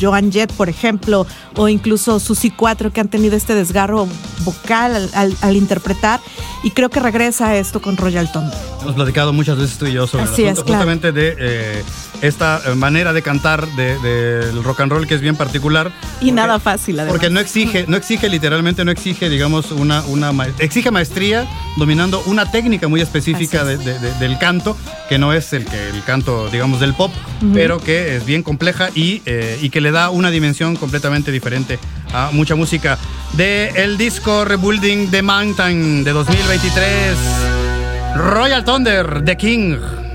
Joan 0.00 0.32
Jett, 0.32 0.52
por 0.52 0.68
ejemplo, 0.68 1.26
o 1.56 1.68
incluso 1.68 2.18
Susi 2.20 2.50
4, 2.50 2.92
que 2.92 3.00
han 3.00 3.08
tenido 3.08 3.36
este 3.36 3.54
desgarro 3.54 4.08
vocal 4.44 4.94
al, 4.96 5.10
al- 5.14 5.36
al 5.42 5.56
interpretar. 5.56 6.20
Y 6.62 6.70
creo 6.72 6.90
que 6.90 7.00
regresa 7.00 7.48
a 7.48 7.56
esto 7.56 7.80
con 7.80 7.96
Royal 7.96 8.30
Thunder. 8.30 8.56
Hemos 8.82 8.94
platicado 8.94 9.32
muchas 9.32 9.56
veces 9.58 9.78
tú 9.78 9.86
y 9.86 9.92
yo 9.92 10.06
sobre 10.06 10.24
Así 10.24 10.42
el 10.42 10.48
es, 10.48 10.52
asunto, 10.52 10.66
claro. 10.66 10.80
justamente 10.84 11.12
de 11.12 11.36
eh, 11.38 11.82
esta 12.22 12.60
eh, 12.66 12.74
manera 12.74 13.12
de 13.14 13.22
cantar 13.22 13.66
de- 13.76 13.98
del 13.98 14.62
rock 14.62 14.80
and 14.80 14.92
roll 14.92 15.06
que 15.06 15.14
es 15.14 15.20
bien 15.22 15.36
particular. 15.36 15.90
Y 16.20 16.32
nada 16.32 16.58
fácil, 16.58 16.98
además. 17.00 17.14
Porque 17.14 17.30
no 17.30 17.40
exige, 17.40 17.86
no 17.88 17.96
exige 17.96 18.28
literalmente, 18.28 18.84
no 18.84 18.90
exige, 18.90 19.30
digamos, 19.30 19.70
una, 19.72 20.02
una 20.02 20.32
ma- 20.32 20.48
exige 20.58 20.90
maestría 20.90 21.46
dominando 21.78 22.22
una 22.26 22.50
técnica 22.50 22.88
muy 22.88 23.00
específica 23.00 23.64
de- 23.64 23.74
es. 23.74 23.84
de- 23.84 23.98
de- 23.98 24.14
del 24.14 24.38
canto, 24.38 24.76
que 25.08 25.18
no 25.18 25.32
es 25.32 25.52
el 25.54 25.64
que 25.64 25.88
el 25.90 26.02
canto, 26.04 26.48
digamos, 26.50 26.78
del 26.80 26.92
pop, 26.94 27.10
Ujú. 27.42 27.52
pero 27.54 27.80
que 27.80 28.16
es 28.16 28.26
bien 28.26 28.42
compleja 28.42 28.90
y, 28.94 29.22
eh, 29.24 29.58
y 29.62 29.70
que 29.70 29.80
le 29.80 29.89
da 29.90 30.10
una 30.10 30.30
dimensión 30.30 30.76
completamente 30.76 31.30
diferente 31.32 31.78
a 32.12 32.30
mucha 32.32 32.54
música. 32.54 32.98
De 33.34 33.68
el 33.76 33.96
disco 33.96 34.44
Rebuilding 34.44 35.10
the 35.10 35.22
Mountain 35.22 36.04
de 36.04 36.12
2023, 36.12 37.16
Royal 38.16 38.64
Thunder, 38.64 39.24
The 39.24 39.36
King. 39.36 40.09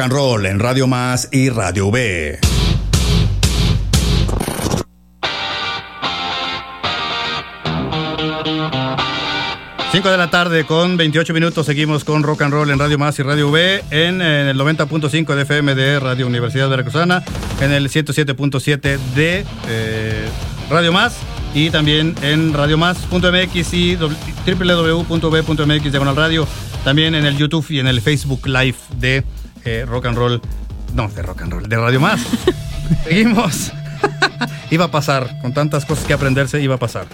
Rock 0.00 0.04
and 0.06 0.12
Roll 0.14 0.46
en 0.46 0.58
Radio 0.58 0.86
Más 0.86 1.28
y 1.30 1.50
Radio 1.50 1.88
V. 1.88 2.38
Cinco 9.92 10.10
de 10.10 10.16
la 10.16 10.30
tarde 10.30 10.64
con 10.64 10.96
28 10.96 11.34
minutos 11.34 11.66
seguimos 11.66 12.04
con 12.04 12.22
Rock 12.22 12.40
and 12.40 12.54
Roll 12.54 12.70
en 12.70 12.78
Radio 12.78 12.98
Más 12.98 13.18
y 13.18 13.22
Radio 13.22 13.50
V 13.50 13.84
en, 13.90 14.22
en 14.22 14.48
el 14.48 14.58
90.5 14.58 15.34
de 15.34 15.42
FM 15.42 15.74
de 15.74 16.00
Radio 16.00 16.26
Universidad 16.26 16.70
Veracruzana, 16.70 17.22
en 17.60 17.70
el 17.70 17.90
107.7 17.90 18.98
de 19.14 19.44
eh, 19.68 20.28
Radio 20.70 20.94
Más 20.94 21.18
y 21.54 21.68
también 21.68 22.14
en 22.22 22.54
radiomás.mx 22.54 23.74
y 23.74 23.96
www.v.mx 23.96 25.82
diagonal 25.82 26.16
radio, 26.16 26.48
también 26.84 27.14
en 27.14 27.26
el 27.26 27.36
YouTube 27.36 27.66
y 27.68 27.80
en 27.80 27.86
el 27.86 28.00
Facebook 28.00 28.46
Live 28.46 28.78
de 28.96 29.24
eh, 29.64 29.84
Rock 29.86 30.06
and 30.06 30.16
Roll, 30.16 30.40
no, 30.94 31.08
de 31.08 31.22
Rock 31.22 31.42
and 31.42 31.52
Roll, 31.52 31.68
de 31.68 31.76
Radio 31.76 32.00
Más. 32.00 32.20
Seguimos. 33.04 33.72
iba 34.70 34.86
a 34.86 34.90
pasar, 34.90 35.40
con 35.40 35.52
tantas 35.52 35.84
cosas 35.84 36.04
que 36.04 36.12
aprenderse, 36.12 36.60
iba 36.60 36.76
a 36.76 36.78
pasar. 36.78 37.06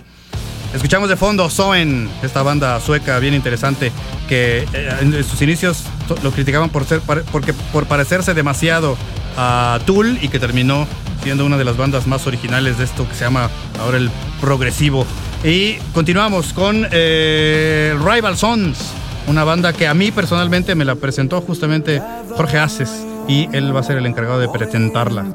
Escuchamos 0.74 1.09
de 1.09 1.16
fondo 1.16 1.48
Soen, 1.48 2.09
esta 2.22 2.42
banda 2.42 2.80
sueca 2.80 3.18
bien 3.18 3.35
interesante 3.35 3.92
que 4.28 4.66
eh, 4.72 4.96
en 5.00 5.24
sus 5.24 5.40
inicios 5.40 5.85
lo 6.22 6.32
criticaban 6.32 6.68
por 6.70 6.85
ser 6.85 7.00
porque 7.32 7.54
por 7.72 7.87
parecerse 7.87 8.35
demasiado 8.35 8.96
a 9.37 9.78
Tool 9.87 10.18
y 10.20 10.28
que 10.28 10.38
terminó 10.38 10.87
siendo 11.22 11.46
una 11.46 11.56
de 11.56 11.64
las 11.64 11.76
bandas 11.76 12.06
más 12.06 12.26
originales 12.26 12.78
de 12.78 12.85
esto 12.85 13.09
que 13.09 13.14
se 13.14 13.24
llama 13.24 13.48
ahora 13.80 13.98
el 13.98 14.11
progresivo. 14.40 15.06
Y 15.44 15.76
continuamos 15.94 16.52
con 16.52 16.87
eh, 16.90 17.96
Rival 18.04 18.37
Sons, 18.37 18.92
una 19.26 19.44
banda 19.44 19.72
que 19.72 19.86
a 19.86 19.94
mí 19.94 20.10
personalmente 20.10 20.74
me 20.74 20.84
la 20.84 20.94
presentó 20.94 21.40
justamente 21.40 22.02
Jorge 22.36 22.58
Aces 22.58 23.06
y 23.28 23.48
él 23.52 23.74
va 23.74 23.80
a 23.80 23.82
ser 23.82 23.98
el 23.98 24.06
encargado 24.06 24.38
de 24.38 24.48
presentarla. 24.48 25.26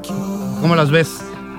¿Cómo 0.60 0.74
las 0.76 0.90
ves? 0.90 1.08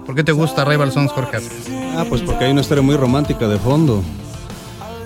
¿Por 0.05 0.15
qué 0.15 0.23
te 0.23 0.31
gusta 0.31 0.65
Rival 0.65 0.91
Sons, 0.91 1.11
Jorge 1.11 1.37
Aces? 1.37 1.67
Ah, 1.95 2.05
pues 2.07 2.21
porque 2.21 2.45
hay 2.45 2.51
una 2.51 2.61
historia 2.61 2.81
muy 2.81 2.95
romántica 2.95 3.47
de 3.47 3.57
fondo. 3.57 4.03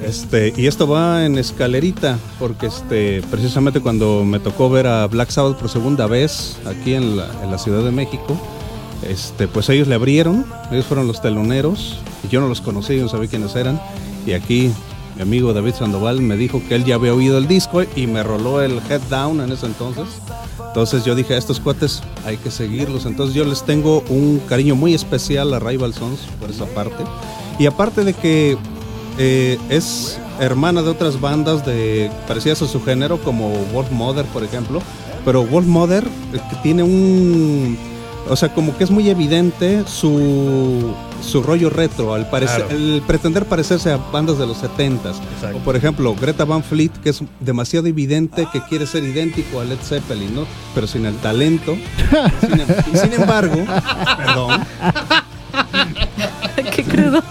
Este, 0.01 0.53
y 0.55 0.67
esto 0.67 0.87
va 0.87 1.25
en 1.25 1.37
escalerita, 1.37 2.17
porque 2.39 2.67
este, 2.67 3.21
precisamente 3.31 3.81
cuando 3.81 4.23
me 4.23 4.39
tocó 4.39 4.69
ver 4.69 4.87
a 4.87 5.07
Black 5.07 5.31
Sabbath 5.31 5.57
por 5.57 5.69
segunda 5.69 6.05
vez 6.07 6.57
aquí 6.65 6.93
en 6.93 7.17
la, 7.17 7.57
Ciudad 7.57 7.83
de 7.83 7.91
México, 7.91 8.39
este, 9.07 9.47
pues 9.47 9.69
ellos 9.69 9.87
le 9.87 9.95
abrieron, 9.95 10.45
ellos 10.71 10.85
fueron 10.85 11.07
los 11.07 11.21
teloneros, 11.21 11.99
y 12.23 12.27
yo 12.27 12.39
no 12.39 12.47
los 12.47 12.61
conocí, 12.61 12.95
yo 12.95 13.03
no 13.03 13.09
sabía 13.09 13.27
quiénes 13.27 13.55
eran, 13.55 13.81
y 14.25 14.33
aquí 14.33 14.71
mi 15.17 15.23
amigo 15.23 15.51
David 15.51 15.73
Sandoval 15.73 16.21
me 16.21 16.37
dijo 16.37 16.61
que 16.69 16.75
él 16.75 16.85
ya 16.85 16.93
había 16.93 17.11
oído 17.11 17.39
el 17.39 17.47
disco 17.47 17.81
y 17.95 18.05
me 18.05 18.21
roló 18.21 18.61
el 18.61 18.79
Head 18.87 19.01
Down 19.09 19.41
en 19.41 19.51
ese 19.51 19.65
entonces. 19.65 20.05
Entonces 20.59 21.03
yo 21.05 21.15
dije, 21.15 21.33
a 21.33 21.37
estos 21.37 21.59
cuates 21.59 22.03
hay 22.23 22.37
que 22.37 22.51
seguirlos. 22.51 23.07
Entonces 23.07 23.33
yo 23.35 23.43
les 23.43 23.63
tengo 23.63 24.03
un 24.09 24.39
cariño 24.47 24.75
muy 24.75 24.93
especial 24.93 25.51
a 25.55 25.59
Rival 25.59 25.95
Sons 25.95 26.19
por 26.39 26.51
esa 26.51 26.65
parte. 26.67 27.03
Y 27.57 27.65
aparte 27.65 28.03
de 28.03 28.13
que 28.13 28.59
eh, 29.17 29.57
es 29.69 30.19
hermana 30.39 30.83
de 30.83 30.89
otras 30.89 31.19
bandas 31.19 31.65
de 31.65 32.11
parecidas 32.27 32.61
a 32.61 32.67
su 32.67 32.83
género, 32.83 33.19
como 33.19 33.49
Wolf 33.73 33.89
Mother, 33.91 34.25
por 34.25 34.43
ejemplo. 34.43 34.83
Pero 35.25 35.43
Wolf 35.43 35.65
Mother 35.65 36.03
eh, 36.33 36.39
tiene 36.61 36.83
un... 36.83 37.75
O 38.29 38.35
sea, 38.35 38.53
como 38.53 38.75
que 38.77 38.83
es 38.83 38.91
muy 38.91 39.09
evidente 39.09 39.83
su, 39.87 40.93
su 41.21 41.41
rollo 41.43 41.69
retro, 41.69 42.13
al 42.13 42.29
parecer, 42.29 42.63
Claro. 42.65 42.75
el 42.75 43.01
pretender 43.07 43.45
parecerse 43.45 43.91
a 43.91 43.97
bandas 43.97 44.37
de 44.37 44.45
los 44.45 44.57
70s. 44.61 45.15
Exacto. 45.35 45.57
O 45.57 45.59
por 45.61 45.75
ejemplo, 45.75 46.13
Greta 46.19 46.43
Van 46.45 46.63
Fleet, 46.63 46.91
que 47.01 47.09
es 47.11 47.21
demasiado 47.39 47.87
evidente 47.87 48.47
que 48.51 48.61
quiere 48.63 48.85
ser 48.85 49.03
idéntico 49.03 49.61
a 49.61 49.63
Led 49.65 49.79
Zeppelin, 49.81 50.35
¿no? 50.35 50.45
Pero 50.75 50.87
sin 50.87 51.05
el 51.05 51.15
talento. 51.17 51.75
Sin 52.41 52.59
em- 52.59 52.67
y 52.93 52.97
sin 52.97 53.13
embargo, 53.13 53.55
perdón, 54.17 54.61
Qué 56.75 56.83
crudo. 56.83 57.23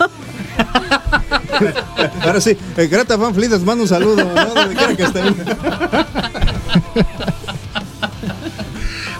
ahora 2.22 2.40
sí, 2.40 2.56
eh, 2.76 2.87
Greta 2.87 3.16
Van 3.16 3.35
Fleet 3.35 3.50
les 3.50 3.62
mando 3.62 3.82
un 3.85 3.88
saludo, 3.88 4.16
¿no? 4.24 4.54
Donde 4.54 4.74
quiera 4.74 4.96
que 4.96 5.02
estén. 5.04 5.35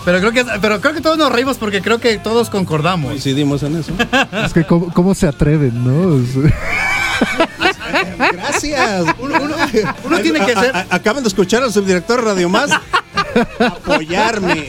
Pero 0.07 0.21
creo 0.21 0.33
que, 0.33 0.45
pero 0.63 0.81
creo 0.81 0.95
que 0.95 1.01
todos 1.03 1.19
nos 1.19 1.31
reímos 1.31 1.59
porque 1.59 1.83
creo 1.83 1.99
que 2.01 2.17
todos 2.19 2.49
concordamos. 2.49 3.11
Coincidimos 3.11 3.63
en 3.65 3.77
eso. 3.77 3.93
Es 4.45 4.53
que 4.55 4.65
cómo, 4.65 4.91
cómo 4.95 5.15
se 5.15 5.27
atreven, 5.27 5.73
¿no? 5.85 6.25
Gracias. 8.33 9.05
Uno, 9.19 9.35
uno- 9.43 9.55
Uno 10.05 10.19
tiene 10.21 10.45
que 10.45 10.55
ser- 10.55 10.77
a- 10.77 10.87
acaban 10.91 11.23
de 11.23 11.29
escuchar 11.29 11.63
al 11.63 11.73
subdirector 11.73 12.23
Radio 12.25 12.49
Más 12.49 12.71
apoyarme. 13.59 14.69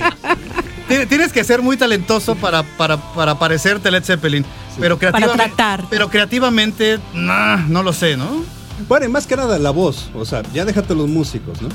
Tien- 0.89 1.08
Tienes 1.08 1.32
que 1.34 1.43
ser 1.43 1.62
muy 1.62 1.78
talentoso 1.78 2.36
para, 2.36 2.63
para, 2.63 2.97
para 2.97 3.38
parecerte 3.38 3.91
Led 3.91 4.04
Zeppelin. 4.04 4.45
Pero 4.80 4.97
creativamente, 4.97 5.43
tratar. 5.56 5.86
Pero 5.89 6.10
creativamente, 6.10 7.00
nah, 7.13 7.58
no 7.58 7.84
lo 7.84 7.93
sé, 7.93 8.15
¿no? 8.15 8.43
Bueno, 8.88 9.06
y 9.08 9.10
más 9.10 9.26
que 9.26 9.36
nada 9.36 9.58
la 9.58 9.71
voz, 9.71 10.10
o 10.13 10.23
sea, 10.23 10.43
ya 10.54 10.63
déjate 10.65 10.93
los 10.93 11.08
músicos, 11.08 11.62
¿no? 11.63 11.69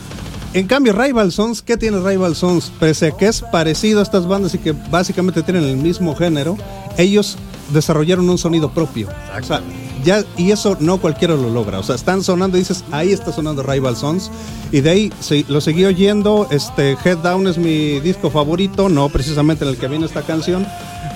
En 0.54 0.66
cambio, 0.66 0.92
Rival 0.92 1.32
Sons, 1.32 1.62
¿qué 1.62 1.78
tiene 1.78 1.98
Rival 2.00 2.36
Sons? 2.36 2.70
Pese 2.78 3.06
a 3.06 3.10
que 3.12 3.26
es 3.26 3.40
parecido 3.40 4.00
a 4.00 4.02
estas 4.02 4.26
bandas 4.26 4.54
y 4.54 4.58
que 4.58 4.72
básicamente 4.72 5.42
tienen 5.42 5.64
el 5.64 5.78
mismo 5.78 6.14
género, 6.14 6.58
ellos 6.98 7.38
desarrollaron 7.72 8.28
un 8.28 8.36
sonido 8.36 8.70
propio. 8.70 9.08
O 9.08 9.42
sea, 9.42 9.62
ya, 10.04 10.22
y 10.36 10.50
eso 10.50 10.76
no 10.78 10.98
cualquiera 10.98 11.36
lo 11.36 11.48
logra. 11.48 11.78
O 11.78 11.82
sea, 11.82 11.94
están 11.94 12.22
sonando 12.22 12.58
y 12.58 12.60
dices, 12.60 12.84
ahí 12.92 13.12
está 13.12 13.32
sonando 13.32 13.62
Rival 13.62 13.96
Sons. 13.96 14.30
Y 14.72 14.82
de 14.82 14.90
ahí 14.90 15.12
lo 15.48 15.62
seguí 15.62 15.86
oyendo. 15.86 16.46
Este, 16.50 16.98
Head 17.02 17.18
Down 17.18 17.46
es 17.46 17.56
mi 17.56 18.00
disco 18.00 18.30
favorito, 18.30 18.90
no 18.90 19.08
precisamente 19.08 19.64
en 19.64 19.70
el 19.70 19.78
que 19.78 19.88
viene 19.88 20.04
esta 20.04 20.20
canción. 20.20 20.66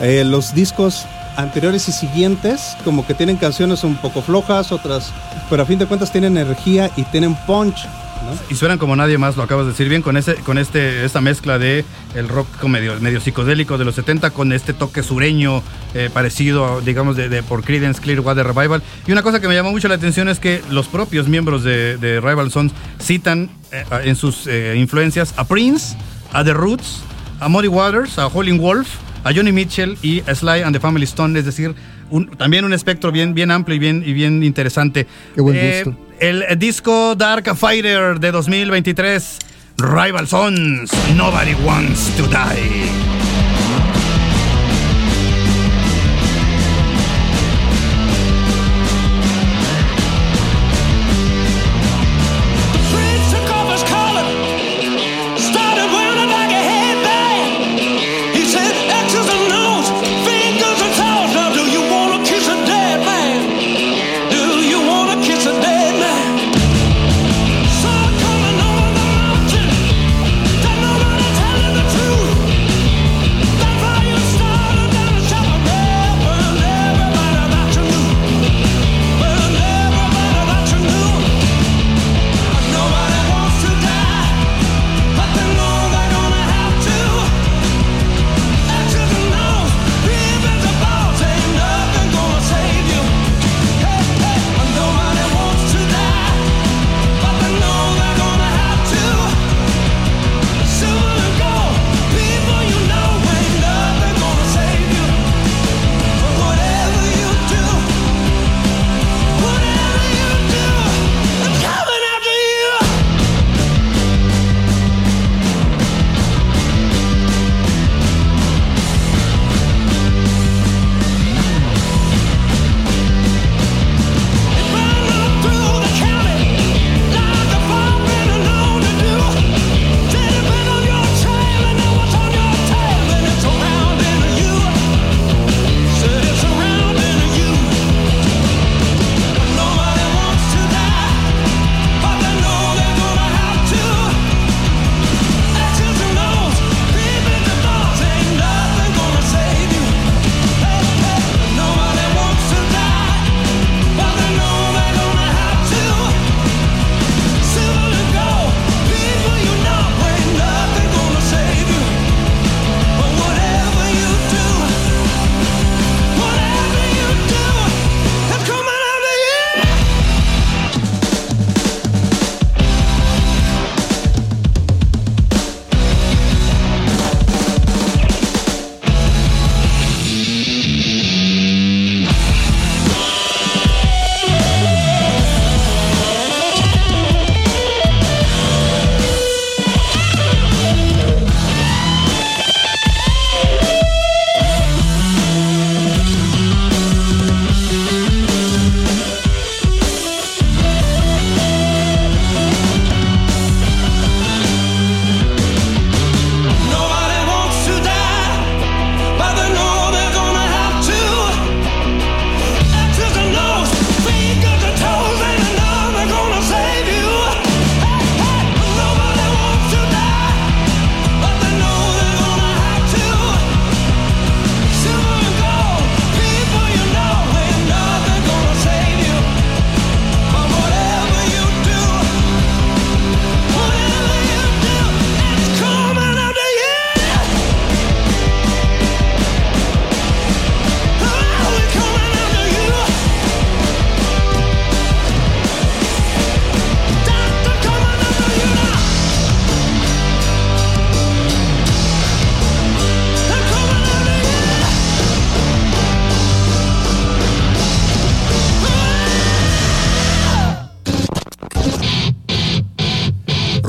Eh, 0.01 0.25
los 0.25 0.55
discos 0.55 1.05
anteriores 1.37 1.87
y 1.91 1.93
siguientes, 1.93 2.75
como 2.85 3.07
que 3.07 3.13
tienen 3.13 3.37
canciones 3.37 3.85
un 3.85 3.97
poco 3.97 4.23
flojas, 4.23 4.73
otras, 4.73 5.13
pero 5.51 5.63
a 5.63 5.67
fin 5.67 5.79
de 5.79 5.85
cuentas 5.85 6.11
tienen 6.11 6.39
energía 6.39 6.91
y 6.97 7.03
tienen 7.05 7.37
punch. 7.47 7.87
¿No? 8.23 8.37
Y 8.51 8.55
suenan 8.55 8.79
como 8.79 8.97
nadie 8.97 9.19
más, 9.19 9.37
lo 9.37 9.43
acabas 9.43 9.67
de 9.67 9.73
decir 9.73 9.89
bien, 9.89 10.03
con 10.03 10.17
ese, 10.17 10.37
con 10.37 10.59
este, 10.59 11.05
esta 11.05 11.21
mezcla 11.21 11.59
de 11.59 11.85
el 12.15 12.29
rock 12.29 12.65
medio, 12.65 12.99
medio 13.01 13.21
psicodélico 13.21 13.79
de 13.79 13.85
los 13.85 13.95
70 13.95 14.31
con 14.31 14.53
este 14.53 14.73
toque 14.73 15.03
sureño 15.03 15.63
eh, 15.95 16.11
parecido, 16.13 16.81
digamos, 16.81 17.17
de, 17.17 17.29
de 17.29 17.43
por 17.43 17.63
Creedence 17.63 18.01
Clearwater 18.01 18.47
Revival. 18.47 18.83
Y 19.07 19.13
una 19.13 19.23
cosa 19.23 19.41
que 19.41 19.49
me 19.49 19.55
llamó 19.55 19.71
mucho 19.71 19.89
la 19.89 19.95
atención 19.95 20.29
es 20.29 20.39
que 20.39 20.63
los 20.71 20.87
propios 20.87 21.29
miembros 21.29 21.65
de, 21.65 21.97
de 21.97 22.21
Rival 22.21 22.51
Sons 22.51 22.73
citan 23.01 23.51
eh, 23.73 23.85
en 24.05 24.17
sus 24.17 24.47
eh, 24.47 24.75
influencias 24.77 25.35
a 25.37 25.45
Prince, 25.45 25.97
a 26.33 26.45
The 26.45 26.55
Roots, 26.55 27.03
a 27.41 27.49
Muddy 27.49 27.69
Waters, 27.69 28.19
a 28.19 28.27
Howlin' 28.27 28.59
Wolf, 28.59 28.89
a 29.25 29.33
Johnny 29.35 29.53
Mitchell 29.53 29.99
y 30.03 30.23
a 30.29 30.35
Sly 30.35 30.63
and 30.63 30.75
the 30.75 30.81
Family 30.81 31.05
Stone, 31.05 31.39
es 31.39 31.45
decir, 31.45 31.75
un- 32.11 32.29
también 32.37 32.65
un 32.65 32.73
espectro 32.73 33.11
bien, 33.13 33.35
bien 33.35 33.51
amplio 33.51 33.77
y 33.77 33.79
bien, 33.79 34.03
y 34.05 34.13
bien 34.13 34.43
interesante. 34.43 35.07
Qué 35.35 35.41
buen 35.41 35.57
Eh, 35.57 35.83
gusto. 35.85 36.01
el 36.21 36.45
disco 36.59 37.15
Dark 37.15 37.55
Fighter 37.57 38.19
de 38.21 38.31
2023, 38.33 39.39
Rival 39.79 40.27
Sons, 40.27 40.91
Nobody 41.17 41.55
Wants 41.65 42.11
to 42.17 42.27
Die. 42.27 43.06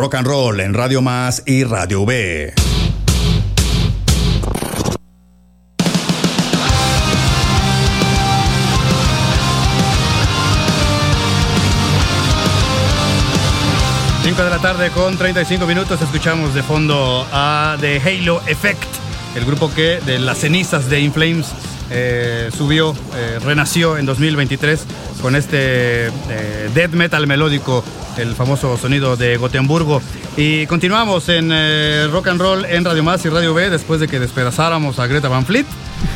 Rock 0.07 0.15
and 0.15 0.27
roll 0.27 0.59
en 0.61 0.73
Radio 0.73 1.01
Más 1.01 1.43
y 1.45 1.65
Radio. 1.65 2.05
Cinco 14.23 14.43
de 14.43 14.49
la 14.49 14.59
tarde 14.59 14.91
con 14.91 15.17
35 15.17 15.65
minutos 15.65 16.01
escuchamos 16.01 16.53
de 16.53 16.63
fondo 16.63 17.27
a 17.33 17.75
The 17.81 17.99
Halo 17.99 18.41
Effect, 18.47 18.79
el 19.35 19.43
grupo 19.43 19.69
que 19.73 19.99
de 20.05 20.19
las 20.19 20.37
cenizas 20.37 20.89
de 20.89 21.01
Inflames 21.01 21.47
eh, 21.89 22.49
subió, 22.55 22.93
eh, 23.15 23.39
renació 23.43 23.97
en 23.97 24.05
2023 24.05 24.79
con 25.21 25.35
este 25.35 26.07
eh, 26.07 26.69
death 26.73 26.91
metal 26.91 27.25
melódico, 27.27 27.83
el 28.17 28.35
famoso 28.35 28.77
sonido 28.77 29.15
de 29.15 29.37
Gotemburgo. 29.37 30.01
Y 30.35 30.67
continuamos 30.67 31.29
en 31.29 31.49
eh, 31.51 32.07
rock 32.11 32.27
and 32.27 32.39
roll 32.41 32.65
en 32.65 32.85
Radio 32.85 33.03
Más 33.03 33.25
y 33.25 33.29
Radio 33.29 33.53
B 33.53 33.69
después 33.69 33.99
de 33.99 34.07
que 34.07 34.19
despedazáramos 34.19 34.99
a 34.99 35.07
Greta 35.07 35.29
Van 35.29 35.45
Fleet. 35.45 35.65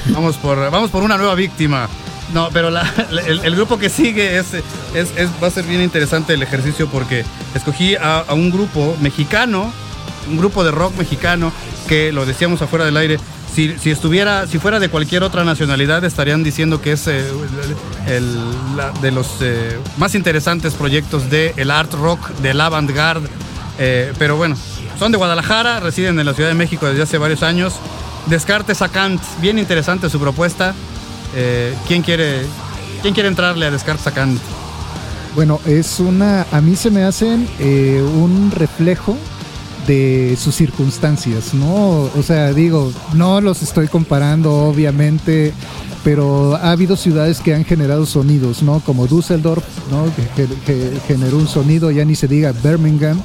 Vamos 0.09 0.37
por, 0.37 0.57
vamos 0.69 0.91
por 0.91 1.03
una 1.03 1.17
nueva 1.17 1.35
víctima. 1.35 1.87
No, 2.33 2.49
pero 2.53 2.69
la- 2.69 2.89
el, 3.27 3.43
el 3.43 3.55
grupo 3.55 3.77
que 3.79 3.89
sigue 3.89 4.37
es, 4.37 4.47
va 5.43 5.47
a 5.47 5.51
ser 5.51 5.65
bien 5.65 5.81
interesante 5.81 6.33
el 6.33 6.43
ejercicio 6.43 6.87
porque 6.87 7.25
escogí 7.55 7.95
a, 7.95 8.19
a 8.19 8.33
un 8.33 8.51
grupo 8.51 8.95
mexicano, 9.01 9.71
un 10.29 10.37
grupo 10.37 10.63
de 10.63 10.71
rock 10.71 10.95
mexicano 10.97 11.51
que 11.87 12.11
lo 12.11 12.25
decíamos 12.25 12.61
afuera 12.61 12.85
del 12.85 12.95
aire. 12.97 13.19
Si, 13.53 13.75
si 13.79 13.91
estuviera, 13.91 14.47
si 14.47 14.59
fuera 14.59 14.79
de 14.79 14.87
cualquier 14.89 15.23
otra 15.23 15.43
nacionalidad, 15.43 16.03
estarían 16.05 16.41
diciendo 16.43 16.81
que 16.81 16.93
es 16.93 17.05
eh, 17.07 17.25
el- 18.07 18.37
la- 18.77 18.91
de 19.01 19.11
los 19.11 19.27
eh, 19.41 19.77
más 19.97 20.15
interesantes 20.15 20.73
proyectos 20.73 21.29
del 21.29 21.51
el 21.57 21.69
art 21.69 21.93
rock, 21.93 22.29
del 22.41 22.61
avant-garde. 22.61 23.27
Eh, 23.77 24.13
pero 24.17 24.37
bueno, 24.37 24.55
son 24.97 25.11
de 25.11 25.17
Guadalajara, 25.17 25.79
residen 25.81 26.17
en 26.19 26.25
la 26.25 26.33
Ciudad 26.33 26.49
de 26.49 26.55
México 26.55 26.85
desde 26.87 27.01
hace 27.03 27.17
varios 27.17 27.43
años. 27.43 27.73
Descartes 28.27 28.81
a 28.81 28.87
Kant, 28.89 29.21
bien 29.41 29.59
interesante 29.59 30.09
su 30.09 30.19
propuesta. 30.19 30.73
¿quién, 31.87 32.01
quiere, 32.03 32.41
¿Quién 33.01 33.13
quiere 33.13 33.29
entrarle 33.29 33.65
a 33.65 33.71
Descartes 33.71 34.05
a 34.07 34.11
Kant? 34.11 34.39
Bueno, 35.35 35.59
es 35.65 35.99
una. 35.99 36.45
A 36.51 36.61
mí 36.61 36.75
se 36.75 36.91
me 36.91 37.03
hacen 37.03 37.47
un 37.59 38.51
reflejo 38.51 39.17
de 39.87 40.37
sus 40.39 40.55
circunstancias, 40.55 41.53
¿no? 41.53 42.09
O 42.17 42.23
sea, 42.23 42.53
digo, 42.53 42.91
no 43.13 43.41
los 43.41 43.61
estoy 43.63 43.87
comparando, 43.87 44.53
obviamente, 44.65 45.53
pero 46.03 46.55
ha 46.55 46.71
habido 46.71 46.95
ciudades 46.95 47.39
que 47.39 47.53
han 47.55 47.65
generado 47.65 48.05
sonidos, 48.05 48.61
¿no? 48.63 48.79
Como 48.79 49.07
Düsseldorf, 49.07 49.63
¿no? 49.91 50.05
Que, 50.35 50.47
generó 51.07 51.37
un 51.37 51.47
sonido, 51.47 51.91
ya 51.91 52.05
ni 52.05 52.15
se 52.15 52.27
diga 52.27 52.51
Birmingham. 52.51 53.19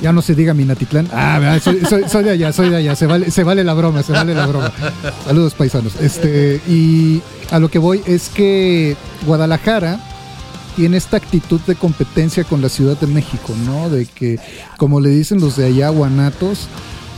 Ya 0.00 0.12
no 0.12 0.22
se 0.22 0.36
diga 0.36 0.54
Minatitlán. 0.54 1.08
Ah, 1.12 1.58
soy- 1.60 1.80
soy 2.08 2.22
de 2.22 2.30
allá, 2.30 2.52
soy 2.52 2.70
de 2.70 2.76
allá. 2.76 2.94
Se 2.94 3.06
vale, 3.06 3.32
se 3.32 3.42
vale 3.42 3.64
la 3.64 3.74
broma, 3.74 4.04
se 4.04 4.12
vale 4.12 4.32
la 4.32 4.46
broma. 4.46 4.72
Saludos, 5.26 5.54
paisanos. 5.54 5.94
Este, 6.00 6.60
y 6.68 7.20
a 7.50 7.58
lo 7.58 7.68
que 7.68 7.80
voy 7.80 8.00
es 8.06 8.28
que 8.28 8.96
Guadalajara 9.26 9.98
tiene 10.78 10.96
esta 10.96 11.16
actitud 11.16 11.60
de 11.62 11.74
competencia 11.74 12.44
con 12.44 12.62
la 12.62 12.68
Ciudad 12.68 12.96
de 12.96 13.08
México, 13.08 13.52
¿no? 13.66 13.90
De 13.90 14.06
que, 14.06 14.38
como 14.76 15.00
le 15.00 15.08
dicen 15.08 15.40
los 15.40 15.56
de 15.56 15.66
allá, 15.66 15.88
guanatos, 15.88 16.68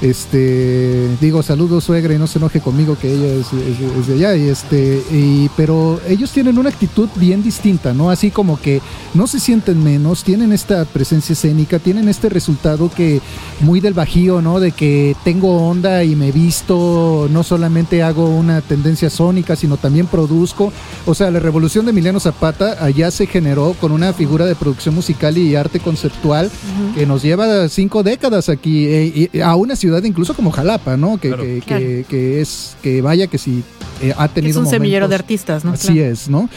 este, 0.02 1.08
digo, 1.20 1.42
saludos 1.42 1.84
suegra 1.84 2.14
y 2.14 2.18
no 2.18 2.26
se 2.26 2.38
enoje 2.38 2.60
conmigo 2.60 2.96
que 3.00 3.12
ella 3.12 3.26
es, 3.34 3.46
es- 3.52 3.98
es 4.00 4.06
de 4.06 4.14
allá, 4.14 4.36
y 4.36 4.48
este, 4.48 5.02
y, 5.12 5.48
pero 5.56 6.00
ellos 6.08 6.30
tienen 6.30 6.58
una 6.58 6.68
actitud 6.70 7.08
bien 7.16 7.42
distinta, 7.42 7.92
¿no? 7.94 8.10
Así 8.10 8.30
como 8.30 8.58
que 8.60 8.80
no 9.14 9.26
se 9.26 9.40
sienten 9.40 9.82
menos, 9.82 10.24
tienen 10.24 10.52
esta 10.52 10.84
presencia 10.84 11.32
escénica, 11.34 11.78
tienen 11.78 12.08
este 12.08 12.28
resultado 12.28 12.90
que 12.90 13.20
muy 13.60 13.80
del 13.80 13.94
bajío, 13.94 14.40
¿no? 14.42 14.60
De 14.60 14.72
que 14.72 15.14
tengo 15.24 15.68
onda 15.68 16.02
y 16.04 16.16
me 16.16 16.32
visto, 16.32 17.28
no 17.30 17.42
solamente 17.42 18.02
hago 18.02 18.28
una 18.28 18.60
tendencia 18.60 19.10
sónica, 19.10 19.56
sino 19.56 19.76
también 19.76 20.06
produzco. 20.06 20.72
O 21.06 21.14
sea, 21.14 21.30
la 21.30 21.40
revolución 21.40 21.84
de 21.84 21.90
Emiliano 21.90 22.20
Zapata 22.20 22.82
allá 22.84 23.10
se 23.10 23.26
generó 23.26 23.74
con 23.80 23.92
una 23.92 24.12
figura 24.12 24.46
de 24.46 24.54
producción 24.54 24.94
musical 24.94 25.36
y 25.38 25.56
arte 25.56 25.80
conceptual 25.80 26.50
que 26.94 27.06
nos 27.06 27.22
lleva 27.22 27.68
cinco 27.68 28.02
décadas 28.02 28.48
aquí, 28.48 28.86
eh, 28.86 29.28
y 29.32 29.40
a 29.40 29.54
una 29.54 29.76
ciudad 29.76 29.89
incluso 30.04 30.34
como 30.34 30.50
Jalapa, 30.50 30.96
¿no? 30.96 31.18
Que, 31.18 31.28
Claro. 31.28 31.42
que, 31.42 31.62
Claro. 31.66 31.84
que- 31.84 32.04
que 32.08 32.40
es, 32.40 32.76
que 32.82 33.02
vaya 33.02 33.26
que 33.26 33.38
sí 33.38 33.62
eh, 34.02 34.14
ha 34.16 34.28
Que 34.28 34.34
tenido 34.36 34.60
es 34.60 34.64
un 34.66 34.70
semillero 34.70 35.08
de 35.08 35.14
artistas, 35.14 35.62
¿no? 35.62 35.72
Así 35.72 35.88
Claro. 35.92 36.10
es, 36.10 36.28
¿no? 36.30 36.48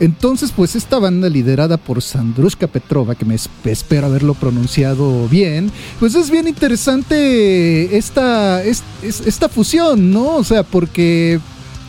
Entonces, 0.00 0.50
pues 0.50 0.74
esta 0.74 0.98
banda 0.98 1.28
liderada 1.28 1.76
por 1.76 2.02
Sandrushka 2.02 2.66
Petrova, 2.66 3.14
que 3.14 3.24
me 3.24 3.36
es- 3.36 3.48
espero 3.64 4.06
haberlo 4.08 4.34
pronunciado 4.34 5.28
bien, 5.28 5.70
pues 6.00 6.16
es 6.16 6.28
bien 6.28 6.48
interesante 6.48 7.96
esta, 7.96 8.62
es- 8.64 8.82
es- 9.02 9.20
esta 9.26 9.48
fusión, 9.48 10.10
¿no? 10.10 10.36
O 10.36 10.44
sea, 10.44 10.62
porque 10.62 11.40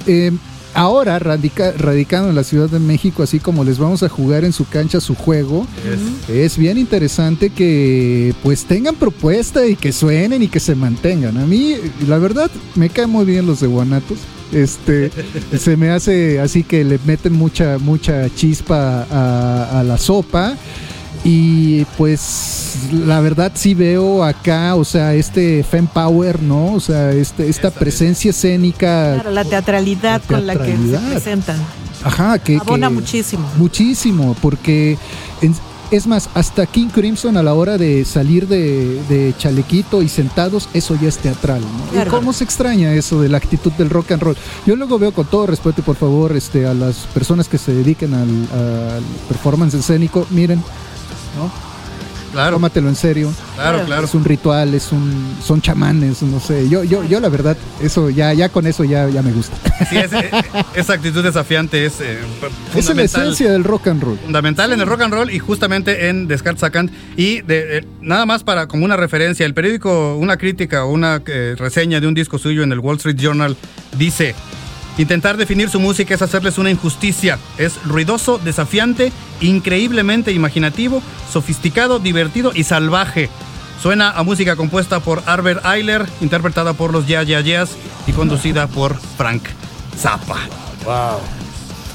eh, 0.08 0.32
ahora 0.80 1.20
radica, 1.20 1.74
radicando 1.74 2.30
en 2.30 2.36
la 2.36 2.46
Ciudad 2.46 2.70
de 2.70 2.80
México, 2.80 3.22
así 3.22 3.40
como 3.40 3.66
les 3.66 3.78
vamos 3.78 4.02
a 4.02 4.08
jugar 4.08 4.46
en 4.46 4.54
su 4.54 4.66
cancha 4.66 5.02
su 5.02 5.14
juego, 5.14 5.68
es 6.30 6.58
bien 6.58 6.78
interesante 6.78 7.50
que 7.50 8.34
pues 8.44 8.64
tengan 8.64 8.96
propuesta 8.96 9.68
y 9.68 9.76
que 9.76 9.92
suenen 9.92 10.42
y 10.42 10.48
que 10.48 10.62
se 10.62 10.76
mantengan. 10.76 11.38
A 11.38 11.46
mí, 11.46 11.76
la 12.08 12.18
verdad, 12.18 12.50
me 12.76 12.88
caen 12.90 13.10
muy 13.10 13.26
bien 13.26 13.46
los 13.46 13.60
de 13.60 13.68
Guanatos. 13.68 14.20
Este, 14.54 15.12
se 15.60 15.76
me 15.76 15.90
hace 15.90 16.40
así 16.40 16.64
que 16.64 16.86
le 16.86 16.98
meten 17.06 17.34
mucha, 17.34 17.78
mucha 17.78 18.34
chispa 18.34 19.06
a, 19.12 19.82
a 19.82 19.84
la 19.84 19.98
sopa. 19.98 20.56
Y 21.24 21.84
pues 21.98 22.76
la 22.94 23.20
verdad 23.20 23.52
sí 23.54 23.74
veo 23.74 24.24
acá, 24.24 24.76
o 24.76 24.86
sea, 24.86 25.14
este 25.14 25.64
Fem 25.64 25.86
Power, 25.86 26.42
¿no? 26.42 26.74
O 26.74 26.80
sea, 26.80 27.12
este, 27.12 27.50
esta 27.50 27.72
presencia 27.72 28.30
escénica. 28.32 29.16
Claro, 29.16 29.32
la 29.32 29.44
teatralidad 29.44 30.22
La 30.30 30.38
con 30.38 30.48
la 30.48 30.56
que 30.56 30.78
se 30.78 30.98
presentan. 31.12 31.58
Ajá, 32.04 32.40
que. 32.40 32.56
Abona 32.58 32.88
que- 32.88 32.94
muchísimo. 32.94 33.46
Muchísimo, 33.58 34.36
porque 34.42 34.98
en- 35.42 35.54
es 35.92 36.08
más, 36.08 36.30
hasta 36.36 36.66
King 36.68 36.88
Crimson 36.88 37.36
a 37.36 37.44
la 37.44 37.54
hora 37.56 37.78
de 37.78 38.06
salir 38.06 38.48
de, 38.48 39.02
de 39.10 39.34
chalequito 39.38 40.02
y 40.04 40.08
sentados, 40.08 40.70
eso 40.74 40.96
ya 41.02 41.10
es 41.10 41.18
teatral. 41.18 41.62
¿no? 41.62 41.68
¿Y 41.88 41.94
Claro. 41.94 42.12
cómo 42.12 42.32
se 42.32 42.44
extraña 42.46 42.94
eso 42.94 43.20
de 43.22 43.28
la 43.28 43.38
actitud 43.40 43.72
del 43.74 43.90
rock 43.90 44.12
and 44.12 44.22
roll? 44.22 44.38
Yo 44.68 44.76
luego 44.78 45.00
veo 45.00 45.12
con 45.12 45.26
todo 45.26 45.48
respeto 45.48 45.82
y 45.82 45.84
por 45.84 45.96
favor 45.98 46.38
este, 46.38 46.66
a 46.68 46.74
las 46.76 46.96
personas 47.14 47.50
que 47.50 47.58
se 47.58 47.74
dediquen 47.74 48.14
al, 48.14 48.30
al 48.30 49.04
performance 49.28 49.74
escénico, 49.74 50.28
miren, 50.30 50.64
¿no? 51.38 51.70
Claro, 52.32 52.58
Tómatelo 52.58 52.90
en 52.90 52.96
serio. 52.96 53.34
claro, 53.56 53.84
claro. 53.86 54.06
Es 54.06 54.14
un 54.14 54.24
ritual, 54.24 54.76
es 54.76 54.92
un, 54.92 55.36
son 55.44 55.64
chamanes, 55.64 56.22
no 56.22 56.40
sé. 56.40 56.70
Yo, 56.70 56.84
yo, 56.84 57.04
yo 57.04 57.20
la 57.20 57.28
verdad, 57.28 57.58
eso 57.82 58.12
ya, 58.12 58.32
ya 58.34 58.50
con 58.50 58.68
eso 58.68 58.84
ya, 58.84 59.10
ya 59.10 59.24
me 59.24 59.32
gusta. 59.32 59.56
Sí, 59.90 59.98
es- 59.98 60.14
eh, 60.14 60.30
esa 60.76 60.94
actitud 60.94 61.24
desafiante 61.24 61.84
es 61.88 62.00
eh, 62.02 62.20
es 62.20 62.42
la 62.44 62.50
fundamental. 62.82 63.22
esencia 63.24 63.52
del 63.52 63.64
rock 63.64 63.88
and 63.88 64.04
roll. 64.04 64.18
fundamental 64.20 64.72
en 64.74 64.80
el 64.80 64.86
rock 64.86 65.02
and 65.02 65.14
roll 65.16 65.32
y 65.32 65.40
justamente 65.40 66.10
en 66.10 66.28
Descartes 66.28 66.62
a 66.64 66.70
Kant. 66.70 66.92
Y 67.18 67.42
de, 67.42 67.80
eh, 67.80 67.86
nada 68.00 68.28
más 68.28 68.44
para 68.44 68.68
como 68.68 68.86
una 68.86 68.96
referencia, 68.96 69.44
el 69.48 69.56
periódico, 69.56 70.16
una 70.16 70.38
crítica 70.38 70.86
o 70.86 70.92
una 70.92 71.24
eh, 71.26 71.56
reseña 71.58 72.00
de 72.00 72.06
un 72.06 72.14
disco 72.14 72.38
suyo 72.38 72.62
en 72.62 72.72
el 72.72 72.78
Wall 72.78 72.98
Street 72.98 73.18
Journal 73.18 73.58
dice, 73.98 74.36
intentar 75.00 75.38
definir 75.38 75.70
su 75.70 75.80
música 75.80 76.14
es 76.14 76.22
hacerles 76.22 76.58
una 76.58 76.70
injusticia. 76.70 77.40
Es 77.58 77.84
ruidoso, 77.86 78.38
desafiante, 78.38 79.12
increíblemente 79.42 80.32
imaginativo, 80.34 81.02
sofisticado, 81.32 82.00
divertido 82.00 82.52
y 82.54 82.66
salvaje. 82.66 83.30
Suena 83.82 84.12
a 84.12 84.24
música 84.24 84.58
compuesta 84.58 85.00
por 85.00 85.24
Arbor 85.26 85.62
Eiler, 85.66 86.06
interpretada 86.22 86.74
por 86.74 86.92
los 86.92 87.08
Ya 87.08 87.24
Ya 87.24 87.40
Yeahs 87.40 87.72
y 88.08 88.12
conducida 88.12 88.68
por 88.68 89.00
Frank 89.18 89.44
Zappa. 89.98 90.38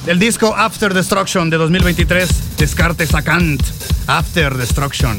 Del 0.07 0.19
disco 0.19 0.55
After 0.57 0.93
Destruction 0.93 1.51
de 1.51 1.59
2023, 1.59 2.57
Descartes 2.57 3.15
a 3.15 3.23
Kant. 3.23 3.63
After 4.07 4.55
Destruction. 4.57 5.19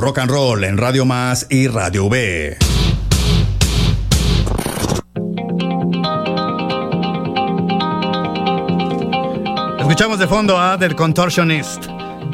Rock 0.00 0.16
and 0.16 0.30
Roll 0.30 0.64
en 0.64 0.78
Radio 0.78 1.04
Más 1.04 1.46
y 1.50 1.68
Radio 1.68 2.06
V. 2.06 2.56
Escuchamos 9.78 10.18
de 10.18 10.26
fondo 10.26 10.58
a 10.58 10.78
The 10.78 10.94
Contortionist. 10.94 11.84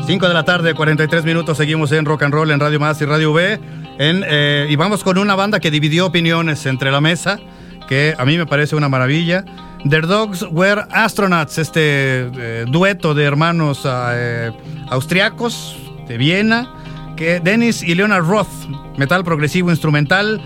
5 0.07 0.29
de 0.29 0.35
la 0.35 0.45
tarde, 0.45 0.75
43 0.75 1.25
minutos, 1.25 1.57
seguimos 1.57 1.91
en 1.91 2.05
Rock 2.05 2.23
and 2.23 2.35
Roll 2.35 2.53
en 2.53 2.61
Radio 2.61 2.79
Más 2.79 3.01
y 3.01 3.05
Radio 3.05 3.33
V. 3.33 3.55
En, 3.99 4.25
eh, 4.25 4.69
y 4.71 4.77
vamos 4.77 5.03
con 5.03 5.19
una 5.19 5.35
banda 5.35 5.59
que 5.59 5.73
dividió 5.73 6.07
opiniones 6.07 6.67
entre 6.67 6.93
la 6.93 7.01
mesa, 7.01 7.41
que 7.89 8.15
a 8.17 8.25
mí 8.25 8.39
me 8.39 8.47
parece 8.47 8.77
una 8.77 8.89
maravilla. 8.89 9.45
The 9.89 10.03
Dogs 10.03 10.47
Were 10.53 10.83
Astronauts, 10.93 11.59
este 11.59 11.81
eh, 11.81 12.65
dueto 12.69 13.13
de 13.13 13.25
hermanos 13.25 13.83
eh, 13.85 14.53
austriacos 14.89 15.77
de 16.07 16.17
Viena, 16.17 16.76
que 17.17 17.41
Dennis 17.41 17.83
y 17.83 17.95
Leonard 17.95 18.25
Roth, 18.25 18.49
metal 18.97 19.25
progresivo 19.25 19.71
instrumental, 19.71 20.41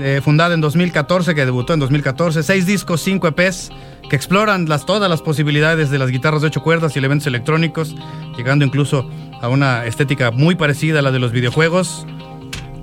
eh, 0.00 0.20
fundada 0.22 0.54
en 0.54 0.60
2014, 0.60 1.34
que 1.34 1.44
debutó 1.44 1.74
en 1.74 1.80
2014, 1.80 2.42
seis 2.42 2.66
discos, 2.66 3.00
cinco 3.00 3.28
EPs, 3.28 3.70
que 4.08 4.16
exploran 4.16 4.68
las, 4.68 4.86
todas 4.86 5.08
las 5.08 5.22
posibilidades 5.22 5.90
de 5.90 5.98
las 5.98 6.10
guitarras 6.10 6.42
de 6.42 6.48
ocho 6.48 6.62
cuerdas 6.62 6.94
y 6.94 6.98
elementos 6.98 7.26
electrónicos, 7.26 7.94
llegando 8.36 8.64
incluso 8.64 9.08
a 9.40 9.48
una 9.48 9.86
estética 9.86 10.30
muy 10.30 10.54
parecida 10.54 10.98
a 10.98 11.02
la 11.02 11.10
de 11.10 11.18
los 11.18 11.32
videojuegos. 11.32 12.06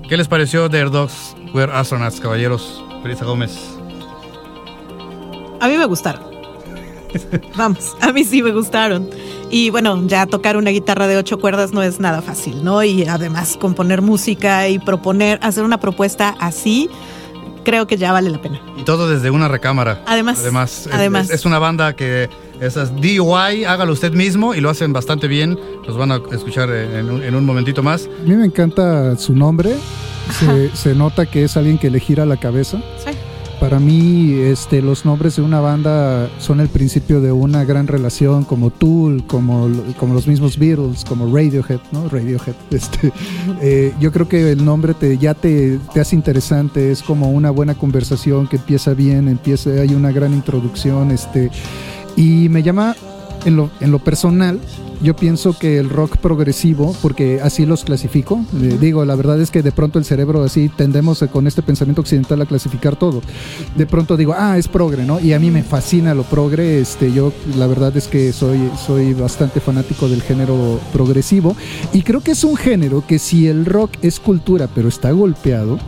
¿Qué 0.08 0.16
les 0.16 0.28
pareció 0.28 0.70
The 0.70 0.84
Dogs 0.84 1.36
Were 1.52 1.72
Astronauts, 1.72 2.20
caballeros? 2.20 2.82
Felisa 3.02 3.24
Gómez. 3.24 3.58
A 5.60 5.68
mí 5.68 5.76
me 5.76 5.84
gustaron. 5.86 6.22
Vamos, 7.56 7.96
a 8.00 8.12
mí 8.12 8.24
sí 8.24 8.42
me 8.42 8.52
gustaron. 8.52 9.08
Y 9.50 9.70
bueno, 9.70 10.02
ya 10.06 10.26
tocar 10.26 10.56
una 10.56 10.70
guitarra 10.70 11.06
de 11.06 11.16
ocho 11.16 11.38
cuerdas 11.38 11.72
no 11.72 11.82
es 11.82 12.00
nada 12.00 12.20
fácil, 12.20 12.64
¿no? 12.64 12.82
Y 12.82 13.04
además 13.04 13.56
componer 13.60 14.02
música 14.02 14.68
y 14.68 14.78
proponer, 14.78 15.38
hacer 15.42 15.62
una 15.64 15.78
propuesta 15.78 16.34
así, 16.40 16.90
creo 17.64 17.86
que 17.86 17.96
ya 17.96 18.12
vale 18.12 18.28
la 18.30 18.40
pena. 18.42 18.60
Y 18.76 18.82
todo 18.82 19.08
desde 19.08 19.30
una 19.30 19.46
recámara. 19.48 20.02
Además, 20.06 20.40
Además, 20.40 20.86
es- 20.86 20.92
además. 20.92 21.28
Es, 21.30 21.34
es 21.40 21.44
una 21.46 21.58
banda 21.60 21.94
que 21.94 22.28
esas 22.60 22.94
DIY, 23.00 23.64
hágalo 23.66 23.92
usted 23.92 24.12
mismo 24.12 24.54
y 24.54 24.60
lo 24.60 24.68
hacen 24.70 24.92
bastante 24.92 25.28
bien. 25.28 25.58
Los 25.86 25.96
van 25.96 26.10
a 26.10 26.20
escuchar 26.32 26.68
en 26.70 27.08
un, 27.10 27.22
en 27.22 27.34
un 27.36 27.44
momentito 27.44 27.82
más. 27.84 28.06
A 28.20 28.22
mí 28.28 28.34
me 28.34 28.46
encanta 28.46 29.16
su 29.16 29.32
nombre. 29.34 29.76
Se, 30.40 30.74
se 30.74 30.94
nota 30.96 31.24
que 31.26 31.44
es 31.44 31.56
alguien 31.56 31.78
que 31.78 31.88
le 31.88 32.00
gira 32.00 32.26
la 32.26 32.36
cabeza. 32.36 32.78
Sí. 33.04 33.12
Para 33.60 33.78
mí, 33.80 34.34
este, 34.34 34.82
los 34.82 35.06
nombres 35.06 35.36
de 35.36 35.42
una 35.42 35.60
banda 35.60 36.28
son 36.38 36.60
el 36.60 36.68
principio 36.68 37.22
de 37.22 37.32
una 37.32 37.64
gran 37.64 37.86
relación, 37.86 38.44
como 38.44 38.70
Tool, 38.70 39.24
como, 39.26 39.70
como 39.98 40.12
los 40.12 40.26
mismos 40.26 40.58
Beatles, 40.58 41.04
como 41.04 41.24
Radiohead, 41.34 41.80
¿no? 41.90 42.08
Radiohead. 42.08 42.54
Este, 42.70 43.10
eh, 43.62 43.94
yo 43.98 44.12
creo 44.12 44.28
que 44.28 44.50
el 44.52 44.62
nombre 44.62 44.92
te, 44.92 45.16
ya 45.16 45.32
te, 45.32 45.78
te 45.94 46.00
hace 46.00 46.14
interesante, 46.14 46.90
es 46.90 47.02
como 47.02 47.30
una 47.30 47.50
buena 47.50 47.74
conversación 47.74 48.46
que 48.46 48.56
empieza 48.56 48.92
bien, 48.92 49.28
empieza, 49.28 49.70
hay 49.70 49.94
una 49.94 50.12
gran 50.12 50.34
introducción, 50.34 51.10
este, 51.10 51.50
y 52.16 52.50
me 52.50 52.62
llama 52.62 52.94
en 53.44 53.56
lo, 53.56 53.70
en 53.80 53.90
lo 53.90 53.98
personal. 53.98 54.60
Yo 55.02 55.14
pienso 55.14 55.52
que 55.58 55.78
el 55.78 55.90
rock 55.90 56.16
progresivo, 56.16 56.96
porque 57.02 57.40
así 57.42 57.66
los 57.66 57.84
clasifico, 57.84 58.42
eh, 58.62 58.78
digo, 58.80 59.04
la 59.04 59.14
verdad 59.14 59.40
es 59.40 59.50
que 59.50 59.62
de 59.62 59.70
pronto 59.70 59.98
el 59.98 60.06
cerebro 60.06 60.42
así 60.42 60.70
tendemos 60.70 61.20
eh, 61.20 61.28
con 61.28 61.46
este 61.46 61.60
pensamiento 61.60 62.00
occidental 62.00 62.40
a 62.40 62.46
clasificar 62.46 62.96
todo. 62.96 63.20
De 63.76 63.86
pronto 63.86 64.16
digo, 64.16 64.34
ah, 64.36 64.56
es 64.56 64.68
progre, 64.68 65.04
¿no? 65.04 65.20
Y 65.20 65.34
a 65.34 65.38
mí 65.38 65.50
me 65.50 65.62
fascina 65.62 66.14
lo 66.14 66.22
progre, 66.22 66.80
este, 66.80 67.12
yo 67.12 67.32
la 67.58 67.66
verdad 67.66 67.94
es 67.96 68.08
que 68.08 68.32
soy, 68.32 68.70
soy 68.86 69.12
bastante 69.12 69.60
fanático 69.60 70.08
del 70.08 70.22
género 70.22 70.80
progresivo 70.92 71.54
y 71.92 72.02
creo 72.02 72.22
que 72.22 72.30
es 72.30 72.42
un 72.44 72.56
género 72.56 73.06
que 73.06 73.18
si 73.18 73.48
el 73.48 73.66
rock 73.66 73.92
es 74.00 74.18
cultura 74.18 74.68
pero 74.74 74.88
está 74.88 75.10
golpeado, 75.10 75.78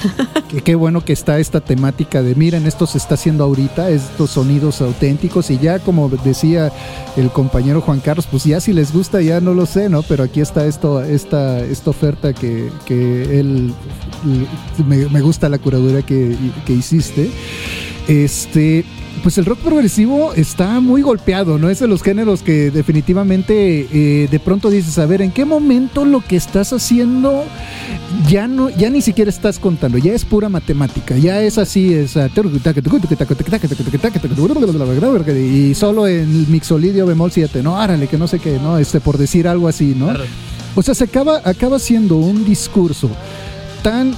qué 0.64 0.74
bueno 0.74 1.04
que 1.04 1.12
está 1.12 1.38
esta 1.38 1.60
temática 1.60 2.22
de 2.22 2.34
miren, 2.34 2.66
esto 2.66 2.86
se 2.86 2.98
está 2.98 3.14
haciendo 3.14 3.44
ahorita, 3.44 3.90
estos 3.90 4.30
sonidos 4.30 4.80
auténticos 4.80 5.50
y 5.50 5.58
ya 5.58 5.78
como 5.78 6.08
decía 6.08 6.72
el 7.16 7.30
compañero 7.30 7.80
Juan 7.80 8.00
Carlos, 8.00 8.26
pues 8.30 8.44
ya 8.44 8.60
si 8.60 8.72
les 8.72 8.92
gusta 8.92 9.20
ya 9.22 9.40
no 9.40 9.54
lo 9.54 9.66
sé, 9.66 9.88
¿no? 9.88 10.02
Pero 10.02 10.24
aquí 10.24 10.40
está 10.40 10.66
esto, 10.66 11.02
esta, 11.02 11.60
esta 11.60 11.90
oferta 11.90 12.32
que, 12.32 12.70
que 12.86 13.40
él 13.40 13.72
me, 14.86 15.08
me 15.08 15.20
gusta 15.20 15.48
la 15.48 15.58
curaduría 15.58 16.02
que, 16.02 16.36
que 16.66 16.72
hiciste. 16.72 17.30
Este, 18.08 18.84
pues 19.22 19.38
el 19.38 19.44
rock 19.44 19.60
progresivo 19.60 20.34
está 20.34 20.80
muy 20.80 21.02
golpeado, 21.02 21.58
¿no? 21.58 21.70
Es 21.70 21.78
de 21.78 21.86
los 21.86 22.02
géneros 22.02 22.42
que 22.42 22.70
definitivamente 22.70 23.86
eh, 23.92 24.28
de 24.28 24.40
pronto 24.40 24.68
dices, 24.68 24.98
a 24.98 25.06
ver, 25.06 25.22
¿en 25.22 25.30
qué 25.30 25.44
momento 25.44 26.04
lo 26.04 26.20
que 26.20 26.36
estás 26.36 26.72
haciendo 26.72 27.44
ya 28.28 28.48
no, 28.48 28.68
ya 28.70 28.90
ni 28.90 29.00
siquiera 29.00 29.30
estás 29.30 29.58
contando, 29.58 29.98
ya 29.98 30.12
es 30.12 30.24
pura 30.24 30.48
matemática, 30.48 31.16
ya 31.16 31.40
es 31.40 31.56
así, 31.58 31.94
es 31.94 32.16
y 35.38 35.74
solo 35.74 36.06
en 36.06 36.50
mixolidio 36.50 37.06
bemol 37.06 37.30
7, 37.30 37.62
no, 37.62 37.80
árale, 37.80 38.08
que 38.08 38.18
no 38.18 38.26
sé 38.26 38.40
qué, 38.40 38.58
no, 38.58 38.78
este, 38.78 39.00
por 39.00 39.18
decir 39.18 39.46
algo 39.46 39.68
así, 39.68 39.94
¿no? 39.96 40.10
O 40.74 40.82
sea, 40.82 40.94
se 40.94 41.04
acaba, 41.04 41.42
acaba 41.44 41.78
siendo 41.78 42.16
un 42.16 42.44
discurso 42.44 43.10
tan 43.82 44.14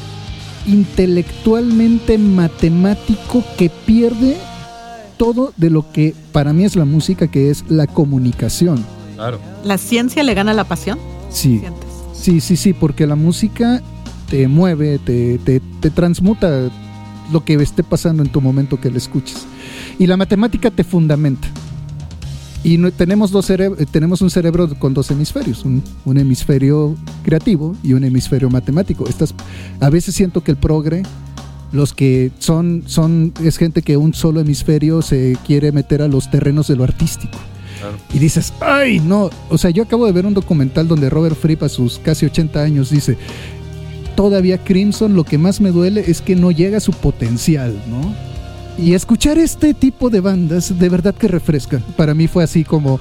intelectualmente 0.67 2.17
matemático 2.17 3.45
que 3.59 3.69
pierde 3.71 4.37
todo 5.17 5.53
de 5.57 5.71
lo 5.71 5.91
que 5.93 6.15
para 6.33 6.53
mí 6.53 6.65
es 6.65 6.77
la 6.77 6.85
música, 6.85 7.29
que 7.29 7.51
es 7.51 7.65
la 7.69 7.87
comunicación. 7.87 8.85
Claro. 9.15 9.39
¿La 9.65 9.79
ciencia 9.79 10.23
le 10.23 10.35
gana 10.35 10.51
a 10.51 10.55
la 10.55 10.65
pasión? 10.65 10.99
Sí, 11.31 11.59
Sientes. 11.61 11.89
sí, 12.13 12.41
sí, 12.41 12.57
sí, 12.57 12.73
porque 12.73 13.07
la 13.07 13.15
música 13.17 13.83
te 14.29 14.49
mueve, 14.49 14.99
te, 14.99 15.39
te, 15.39 15.61
te 15.81 15.91
transmuta 15.91 16.71
lo 17.33 17.45
que 17.45 17.55
esté 17.55 17.83
pasando 17.83 18.23
en 18.23 18.31
tu 18.31 18.41
momento 18.41 18.81
que 18.81 18.91
la 18.91 18.99
escuches. 18.99 19.47
Y 19.99 20.07
la 20.07 20.17
matemática 20.17 20.71
te 20.71 20.85
fundamenta. 20.85 21.49
Y 22.63 22.79
no- 22.79 22.91
tenemos, 22.91 23.31
dos 23.31 23.51
tenemos 23.91 24.23
un 24.23 24.31
cerebro 24.31 24.69
con 24.79 24.95
dos 24.95 25.11
hemisferios, 25.11 25.65
un, 25.65 25.83
un 26.05 26.19
hemisferio 26.19 26.97
creativo 27.23 27.77
y 27.83 27.93
un 27.93 28.05
hemisferio 28.05 28.49
matemático. 28.51 29.07
Estas, 29.09 29.35
a 29.81 29.91
veces 29.91 30.15
siento 30.15 30.43
que 30.43 30.51
el 30.51 30.57
progre, 30.57 31.03
los 31.75 31.93
que 31.93 32.31
son, 32.39 32.85
son, 32.87 33.35
es 33.43 33.59
gente 33.59 33.83
que 33.83 33.97
un 33.97 34.15
solo 34.15 34.41
hemisferio 34.41 35.03
se 35.03 35.37
quiere 35.45 35.73
meter 35.73 36.03
a 36.03 36.09
los 36.09 36.31
terrenos 36.31 36.69
de 36.69 36.77
lo 36.77 36.85
artístico. 36.85 37.37
Y 38.15 38.19
dices, 38.19 38.55
ay, 38.61 39.01
no. 39.01 39.29
O 39.51 39.59
sea, 39.59 39.71
yo 39.71 39.83
acabo 39.83 40.07
de 40.07 40.13
ver 40.13 40.25
un 40.25 40.33
documental 40.33 40.89
donde 40.89 41.11
Robert 41.11 41.37
Fripp 41.37 41.65
a 41.65 41.69
sus 41.69 41.99
casi 41.99 42.25
80 42.25 42.63
años 42.63 42.91
dice, 42.91 43.19
todavía 44.17 44.57
Crimson 44.59 45.15
lo 45.15 45.25
que 45.25 45.37
más 45.37 45.61
me 45.61 45.71
duele 45.71 46.05
es 46.07 46.23
que 46.23 46.37
no 46.37 46.51
llega 46.51 46.79
a 46.79 46.81
su 46.81 46.93
potencial, 46.93 47.75
¿no? 47.91 48.15
Y 48.79 48.95
escuchar 48.95 49.37
este 49.39 49.75
tipo 49.75 50.09
de 50.09 50.21
bandas 50.21 50.79
de 50.79 50.89
verdad 50.89 51.15
que 51.15 51.29
refresca. 51.29 51.81
Para 51.97 52.15
mí 52.15 52.27
fue 52.27 52.45
así 52.45 52.65
como 52.65 52.99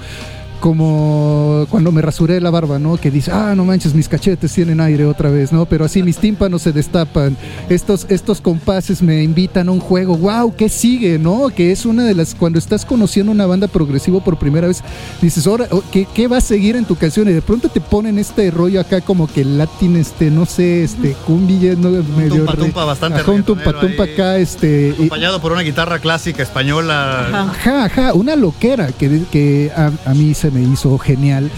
como 0.64 1.66
cuando 1.68 1.92
me 1.92 2.00
rasuré 2.00 2.40
la 2.40 2.48
barba, 2.48 2.78
¿no? 2.78 2.96
Que 2.96 3.10
dice, 3.10 3.30
ah, 3.30 3.52
no 3.54 3.66
manches, 3.66 3.94
mis 3.94 4.08
cachetes 4.08 4.50
tienen 4.50 4.80
aire 4.80 5.04
otra 5.04 5.28
vez, 5.28 5.52
¿no? 5.52 5.66
Pero 5.66 5.84
así 5.84 6.02
mis 6.02 6.16
tímpanos 6.16 6.62
se 6.62 6.72
destapan. 6.72 7.36
Estos, 7.68 8.06
estos 8.08 8.40
compases 8.40 9.02
me 9.02 9.22
invitan 9.22 9.68
a 9.68 9.72
un 9.72 9.78
juego. 9.80 10.16
¡Wow! 10.16 10.54
¿Qué 10.56 10.70
sigue, 10.70 11.18
no? 11.18 11.50
Que 11.54 11.70
es 11.70 11.84
una 11.84 12.04
de 12.04 12.14
las. 12.14 12.34
Cuando 12.34 12.58
estás 12.58 12.86
conociendo 12.86 13.30
una 13.30 13.44
banda 13.44 13.68
progresivo 13.68 14.24
por 14.24 14.38
primera 14.38 14.66
vez, 14.66 14.82
dices, 15.20 15.46
ahora, 15.46 15.66
oh, 15.70 15.82
¿qué, 15.92 16.06
qué 16.14 16.28
va 16.28 16.38
a 16.38 16.40
seguir 16.40 16.76
en 16.76 16.86
tu 16.86 16.96
canción? 16.96 17.28
Y 17.28 17.32
de 17.34 17.42
pronto 17.42 17.68
te 17.68 17.82
ponen 17.82 18.18
este 18.18 18.50
rollo 18.50 18.80
acá, 18.80 19.02
como 19.02 19.26
que 19.26 19.44
latín, 19.44 19.96
este, 19.96 20.30
no 20.30 20.46
sé, 20.46 20.84
este, 20.84 21.12
cumbia, 21.26 21.74
¿no? 21.76 21.90
Medio 22.16 22.46
tumpa, 22.46 22.86
bastante 22.86 23.20
Ajá, 23.20 23.30
un 23.30 23.42
tumpa, 23.42 23.78
tumpa 23.78 24.04
acá, 24.04 24.38
este. 24.38 24.88
y- 24.88 24.92
Acompañado 24.94 25.42
por 25.42 25.52
una 25.52 25.60
guitarra 25.60 25.98
clásica 25.98 26.42
española. 26.42 27.50
Ajá, 27.50 27.84
ajá, 27.84 28.14
una 28.14 28.34
loquera 28.34 28.92
que, 28.92 29.24
que 29.30 29.70
a, 29.76 29.90
a 30.06 30.14
mí 30.14 30.32
se 30.32 30.53
me 30.54 30.62
hizo 30.62 30.96
genial. 30.98 31.50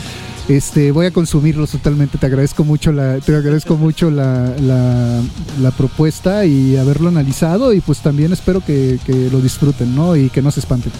Este, 0.48 0.92
voy 0.92 1.06
a 1.06 1.10
consumirlos 1.10 1.72
totalmente. 1.72 2.18
Te 2.18 2.26
agradezco 2.26 2.62
mucho 2.62 2.92
la, 2.92 3.18
te 3.18 3.34
agradezco 3.34 3.76
mucho 3.76 4.10
la, 4.12 4.54
la, 4.60 5.20
la 5.60 5.70
propuesta 5.72 6.44
y 6.46 6.76
haberlo 6.76 7.08
analizado 7.08 7.72
y 7.72 7.80
pues 7.80 7.98
también 7.98 8.32
espero 8.32 8.60
que, 8.64 9.00
que 9.04 9.28
lo 9.30 9.40
disfruten, 9.40 9.96
¿no? 9.96 10.14
Y 10.14 10.30
que 10.30 10.42
no 10.42 10.52
se 10.52 10.60
espanten. 10.60 10.92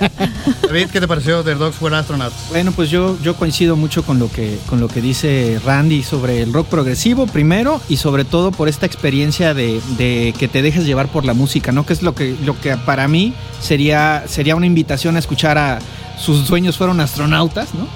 David, 0.62 0.86
¿qué 0.90 1.00
te 1.00 1.06
pareció 1.06 1.44
The 1.44 1.56
Dogs 1.56 1.80
Were 1.82 1.94
Astronauts? 1.94 2.48
Bueno, 2.48 2.72
pues 2.72 2.88
yo, 2.88 3.18
yo 3.22 3.36
coincido 3.36 3.76
mucho 3.76 4.02
con 4.02 4.18
lo, 4.18 4.32
que, 4.32 4.58
con 4.66 4.80
lo 4.80 4.88
que 4.88 5.02
dice 5.02 5.60
Randy 5.64 6.02
sobre 6.02 6.40
el 6.40 6.54
rock 6.54 6.68
progresivo, 6.68 7.26
primero, 7.26 7.82
y 7.90 7.98
sobre 7.98 8.24
todo 8.24 8.50
por 8.50 8.66
esta 8.68 8.86
experiencia 8.86 9.52
de, 9.52 9.80
de 9.98 10.34
que 10.38 10.48
te 10.48 10.62
dejes 10.62 10.86
llevar 10.86 11.08
por 11.08 11.26
la 11.26 11.34
música, 11.34 11.70
¿no? 11.70 11.84
Que 11.84 11.92
es 11.92 12.02
lo 12.02 12.14
que, 12.14 12.34
lo 12.46 12.58
que 12.58 12.74
para 12.78 13.08
mí 13.08 13.34
sería, 13.60 14.24
sería 14.26 14.56
una 14.56 14.66
invitación 14.66 15.16
a 15.16 15.18
escuchar 15.18 15.58
a 15.58 15.80
sus 16.18 16.46
sueños 16.46 16.76
fueron 16.76 17.00
astronautas, 17.00 17.74
¿no? 17.74 17.86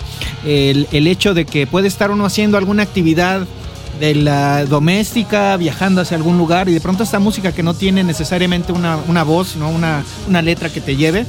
El, 0.45 0.87
el 0.93 1.07
hecho 1.07 1.35
de 1.35 1.45
que 1.47 1.67
puede 1.67 1.89
estar 1.89 2.11
uno 2.11 2.25
haciendo 2.25 2.59
alguna 2.59 2.83
actividad 2.83 3.47
de 3.99 4.15
la 4.15 4.65
doméstica, 4.65 5.57
viajando 5.57 6.01
hacia 6.01 6.17
algún 6.17 6.39
lugar, 6.39 6.69
y 6.69 6.73
de 6.73 6.81
pronto 6.81 7.03
esta 7.03 7.19
música 7.19 7.53
que 7.53 7.63
no 7.63 7.75
tiene 7.75 8.03
necesariamente 8.05 8.73
una, 8.73 8.99
una 9.09 9.23
voz, 9.25 9.57
¿no? 9.57 9.69
Una, 9.69 10.05
una 10.29 10.41
letra 10.43 10.71
que 10.71 10.81
te 10.81 10.97
lleve, 10.97 11.27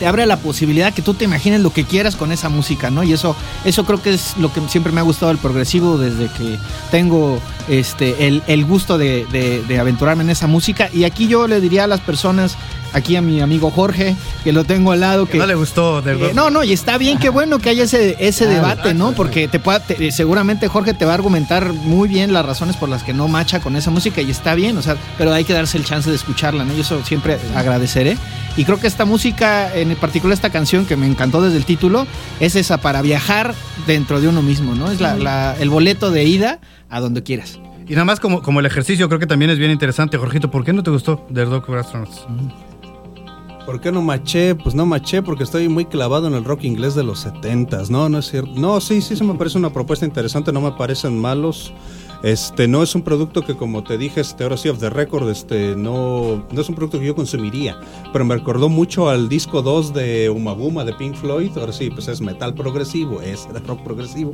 te 0.00 0.08
abre 0.08 0.26
la 0.26 0.38
posibilidad 0.38 0.92
que 0.92 1.02
tú 1.02 1.14
te 1.14 1.24
imagines 1.24 1.60
lo 1.60 1.72
que 1.72 1.84
quieras 1.84 2.16
con 2.16 2.32
esa 2.32 2.48
música, 2.48 2.90
¿no? 2.90 3.04
Y 3.04 3.12
eso, 3.12 3.36
eso 3.64 3.84
creo 3.84 4.02
que 4.02 4.12
es 4.14 4.36
lo 4.38 4.52
que 4.52 4.60
siempre 4.68 4.92
me 4.92 4.98
ha 5.00 5.04
gustado 5.04 5.28
del 5.28 5.38
progresivo 5.38 5.96
desde 5.98 6.26
que 6.26 6.58
tengo 6.90 7.38
este, 7.68 8.26
el, 8.26 8.42
el 8.48 8.64
gusto 8.64 8.98
de, 8.98 9.24
de- 9.30 9.62
de 9.62 9.78
aventurarme 9.78 10.24
en 10.24 10.30
esa 10.30 10.48
música. 10.48 10.90
Y 10.92 11.04
aquí 11.04 11.28
yo 11.28 11.46
le 11.46 11.60
diría 11.60 11.84
a 11.84 11.86
las 11.86 12.00
personas, 12.00 12.56
aquí 12.94 13.16
a 13.16 13.20
mi 13.20 13.42
amigo 13.42 13.70
Jorge, 13.70 14.16
que 14.42 14.52
lo 14.52 14.64
tengo 14.64 14.92
al 14.92 15.00
lado, 15.00 15.26
que 15.26 15.36
no 15.36 15.46
le 15.46 15.54
gustó. 15.54 16.00
del 16.00 16.22
eh, 16.22 16.30
no, 16.34 16.48
no, 16.48 16.64
y 16.64 16.72
está 16.72 16.96
bien, 16.96 17.18
qué 17.18 17.28
bueno 17.28 17.58
que 17.58 17.68
haya 17.68 17.84
ese, 17.84 18.16
ese 18.18 18.46
Ah, 18.46 18.48
debate, 18.48 18.94
¿no? 18.94 19.12
Porque 19.12 19.46
te 19.48 19.58
pueda, 19.60 19.80
te- 19.80 20.10
seguramente 20.10 20.68
Jorge 20.68 20.94
te 20.94 21.04
va 21.04 21.12
a 21.12 21.14
argumentar 21.16 21.72
muy 21.74 22.08
bien 22.08 22.32
las 22.32 22.46
razones 22.46 22.76
por 22.76 22.88
las 22.88 23.02
que 23.02 23.12
no 23.12 23.28
macha 23.28 23.60
con 23.60 23.76
esa 23.76 23.90
música 23.90 24.22
y 24.22 24.30
está 24.30 24.54
bien, 24.54 24.78
o 24.78 24.82
sea, 24.82 24.96
pero 25.18 25.32
hay 25.34 25.44
que 25.44 25.52
darse 25.52 25.76
el 25.76 25.84
chance 25.84 26.08
de 26.08 26.16
escucharla, 26.16 26.64
¿no? 26.64 26.72
Yo 26.74 26.80
eso 26.80 27.04
siempre 27.04 27.36
agradeceré. 27.54 28.16
Y 28.56 28.64
creo 28.64 28.78
que 28.78 28.86
esta 28.86 29.04
música, 29.04 29.74
en 29.74 29.94
particular 29.96 30.32
esta 30.32 30.50
canción 30.50 30.86
que 30.86 30.96
me 30.96 31.06
encantó 31.06 31.42
desde 31.42 31.56
el 31.56 31.64
título, 31.64 32.06
es 32.38 32.54
esa 32.54 32.78
para 32.78 33.02
viajar 33.02 33.52
dentro 33.86 34.20
de 34.20 34.28
uno 34.28 34.42
mismo, 34.42 34.74
¿no? 34.76 34.90
Es 34.92 35.00
la- 35.00 35.16
la- 35.16 35.56
el 35.58 35.68
boleto 35.70 36.12
de 36.12 36.22
ida 36.24 36.60
a 36.88 37.00
donde 37.00 37.24
quieras. 37.24 37.58
Y 37.88 37.92
nada 37.94 38.04
más 38.04 38.20
como, 38.20 38.40
como 38.42 38.60
el 38.60 38.66
ejercicio, 38.66 39.08
creo 39.08 39.18
que 39.18 39.26
también 39.26 39.50
es 39.50 39.58
bien 39.58 39.70
interesante, 39.70 40.16
Jorgito. 40.16 40.50
¿Por 40.50 40.64
qué 40.64 40.72
no 40.72 40.82
te 40.82 40.90
gustó 40.90 41.26
The 41.34 41.44
Dog 41.44 41.64
Astronauts? 41.76 42.26
¿Por 43.64 43.80
qué 43.80 43.90
no 43.90 44.02
maché? 44.02 44.54
Pues 44.54 44.74
no 44.74 44.84
maché 44.84 45.22
porque 45.22 45.44
estoy 45.44 45.68
muy 45.68 45.86
clavado 45.86 46.26
en 46.26 46.34
el 46.34 46.44
rock 46.44 46.64
inglés 46.64 46.94
de 46.94 47.02
los 47.02 47.26
70s. 47.26 47.88
No, 47.88 48.10
no 48.10 48.18
es 48.18 48.26
cierto. 48.26 48.52
No, 48.56 48.78
sí, 48.78 49.00
sí, 49.00 49.16
se 49.16 49.24
me 49.24 49.34
parece 49.34 49.56
una 49.56 49.72
propuesta 49.72 50.04
interesante. 50.04 50.52
No 50.52 50.60
me 50.60 50.72
parecen 50.72 51.18
malos. 51.18 51.72
Este, 52.24 52.68
no 52.68 52.82
es 52.82 52.94
un 52.94 53.02
producto 53.02 53.42
que, 53.42 53.54
como 53.54 53.84
te 53.84 53.98
dije, 53.98 54.22
este, 54.22 54.44
ahora 54.44 54.56
sí, 54.56 54.70
of 54.70 54.78
the 54.78 54.88
record, 54.88 55.28
este, 55.28 55.76
no, 55.76 56.46
no 56.50 56.60
es 56.62 56.68
un 56.70 56.74
producto 56.74 56.98
que 56.98 57.04
yo 57.04 57.14
consumiría. 57.14 57.78
Pero 58.14 58.24
me 58.24 58.34
recordó 58.34 58.70
mucho 58.70 59.10
al 59.10 59.28
disco 59.28 59.60
2 59.60 59.92
de 59.92 60.30
Umabuma 60.30 60.86
de 60.86 60.94
Pink 60.94 61.16
Floyd. 61.16 61.50
Ahora 61.58 61.74
sí, 61.74 61.90
pues 61.90 62.08
es 62.08 62.22
metal 62.22 62.54
progresivo, 62.54 63.20
es 63.20 63.46
rock 63.66 63.82
progresivo. 63.82 64.32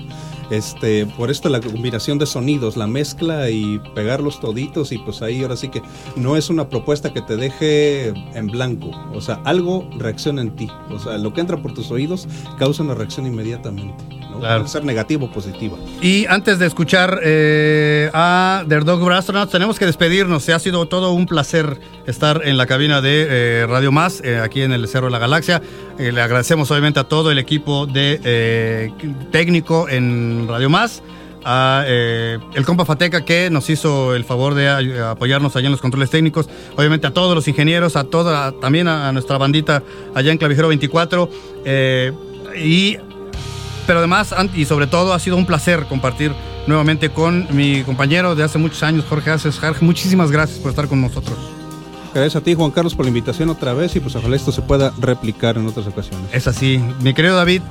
Este, 0.52 1.04
por 1.04 1.32
esto 1.32 1.48
la 1.48 1.60
combinación 1.60 2.18
de 2.18 2.26
sonidos, 2.26 2.76
la 2.76 2.86
mezcla 2.86 3.50
y 3.50 3.80
pegarlos 3.96 4.38
toditos. 4.38 4.92
Y 4.92 4.98
pues 4.98 5.20
ahí 5.20 5.42
ahora 5.42 5.56
sí 5.56 5.68
que 5.68 5.82
no 6.14 6.36
es 6.36 6.48
una 6.48 6.68
propuesta 6.68 7.12
que 7.12 7.22
te 7.22 7.36
deje 7.36 8.10
en 8.38 8.46
blanco. 8.46 8.92
O 9.12 9.20
sea, 9.20 9.40
algo 9.44 9.90
reacciona 9.98 10.42
en 10.42 10.54
ti. 10.54 10.70
O 10.90 10.98
sea, 11.00 11.18
lo 11.18 11.32
que 11.32 11.40
entra 11.40 11.60
por 11.60 11.74
tus 11.74 11.90
oídos 11.90 12.28
causa 12.56 12.84
una 12.84 12.94
reacción 12.94 13.26
inmediatamente. 13.26 14.19
¿No? 14.40 14.46
Claro. 14.46 14.60
Puede 14.60 14.72
ser 14.72 14.84
negativa 14.84 15.24
o 15.24 15.30
positiva. 15.30 15.76
Y 16.00 16.26
antes 16.26 16.58
de 16.58 16.66
escuchar 16.66 17.20
eh, 17.22 18.10
a 18.12 18.64
The 18.68 18.80
Dog 18.80 19.10
Astronauts, 19.12 19.52
tenemos 19.52 19.78
que 19.78 19.86
despedirnos. 19.86 20.48
Ha 20.48 20.58
sido 20.58 20.86
todo 20.86 21.12
un 21.12 21.26
placer 21.26 21.78
estar 22.06 22.42
en 22.44 22.56
la 22.56 22.66
cabina 22.66 23.00
de 23.00 23.26
eh, 23.28 23.66
Radio 23.68 23.92
Más, 23.92 24.20
eh, 24.24 24.38
aquí 24.38 24.62
en 24.62 24.72
el 24.72 24.88
Cerro 24.88 25.06
de 25.06 25.12
la 25.12 25.18
Galaxia. 25.18 25.62
Le 25.98 26.20
agradecemos 26.20 26.70
obviamente 26.70 26.98
a 26.98 27.04
todo 27.04 27.30
el 27.30 27.38
equipo 27.38 27.86
de 27.86 28.90
técnico 29.30 29.88
en 29.88 30.46
Radio 30.48 30.70
Más. 30.70 31.02
A 31.44 31.84
eh, 31.86 32.38
el 32.54 32.66
compa 32.66 32.84
Fateca 32.84 33.24
que 33.24 33.48
nos 33.48 33.70
hizo 33.70 34.14
el 34.14 34.24
favor 34.24 34.54
de 34.54 34.68
apoyarnos 35.00 35.56
allá 35.56 35.66
en 35.66 35.72
los 35.72 35.80
controles 35.80 36.10
técnicos. 36.10 36.48
Obviamente 36.76 37.06
a 37.06 37.12
todos 37.12 37.34
los 37.34 37.48
ingenieros, 37.48 37.96
a 37.96 38.04
toda, 38.04 38.52
también 38.52 38.88
a, 38.88 39.08
a 39.08 39.12
nuestra 39.12 39.38
bandita 39.38 39.82
allá 40.14 40.32
en 40.32 40.38
Clavijero 40.38 40.68
24. 40.68 41.30
eh, 41.64 42.12
y 42.56 42.98
pero 43.90 43.98
además 43.98 44.32
y 44.54 44.66
sobre 44.66 44.86
todo 44.86 45.14
ha 45.14 45.18
sido 45.18 45.36
un 45.36 45.46
placer 45.46 45.86
compartir 45.86 46.32
nuevamente 46.68 47.10
con 47.10 47.48
mi 47.50 47.82
compañero 47.82 48.36
de 48.36 48.44
hace 48.44 48.56
muchos 48.56 48.84
años, 48.84 49.04
Jorge 49.08 49.32
Aces. 49.32 49.58
Jorge, 49.58 49.84
muchísimas 49.84 50.30
gracias 50.30 50.60
por 50.60 50.70
estar 50.70 50.86
con 50.86 51.00
nosotros. 51.00 51.59
Gracias 52.12 52.36
a 52.36 52.40
ti, 52.40 52.54
Juan 52.54 52.70
Carlos, 52.72 52.94
por 52.94 53.04
la 53.04 53.10
invitación 53.10 53.50
otra 53.50 53.72
vez 53.72 53.94
y 53.94 54.00
pues 54.00 54.16
ojalá 54.16 54.34
esto 54.34 54.50
se 54.50 54.62
pueda 54.62 54.92
replicar 54.98 55.56
en 55.56 55.66
otras 55.66 55.86
ocasiones. 55.86 56.26
Es 56.32 56.48
así. 56.48 56.82
Mi 57.02 57.14
querido 57.14 57.36
David, 57.36 57.62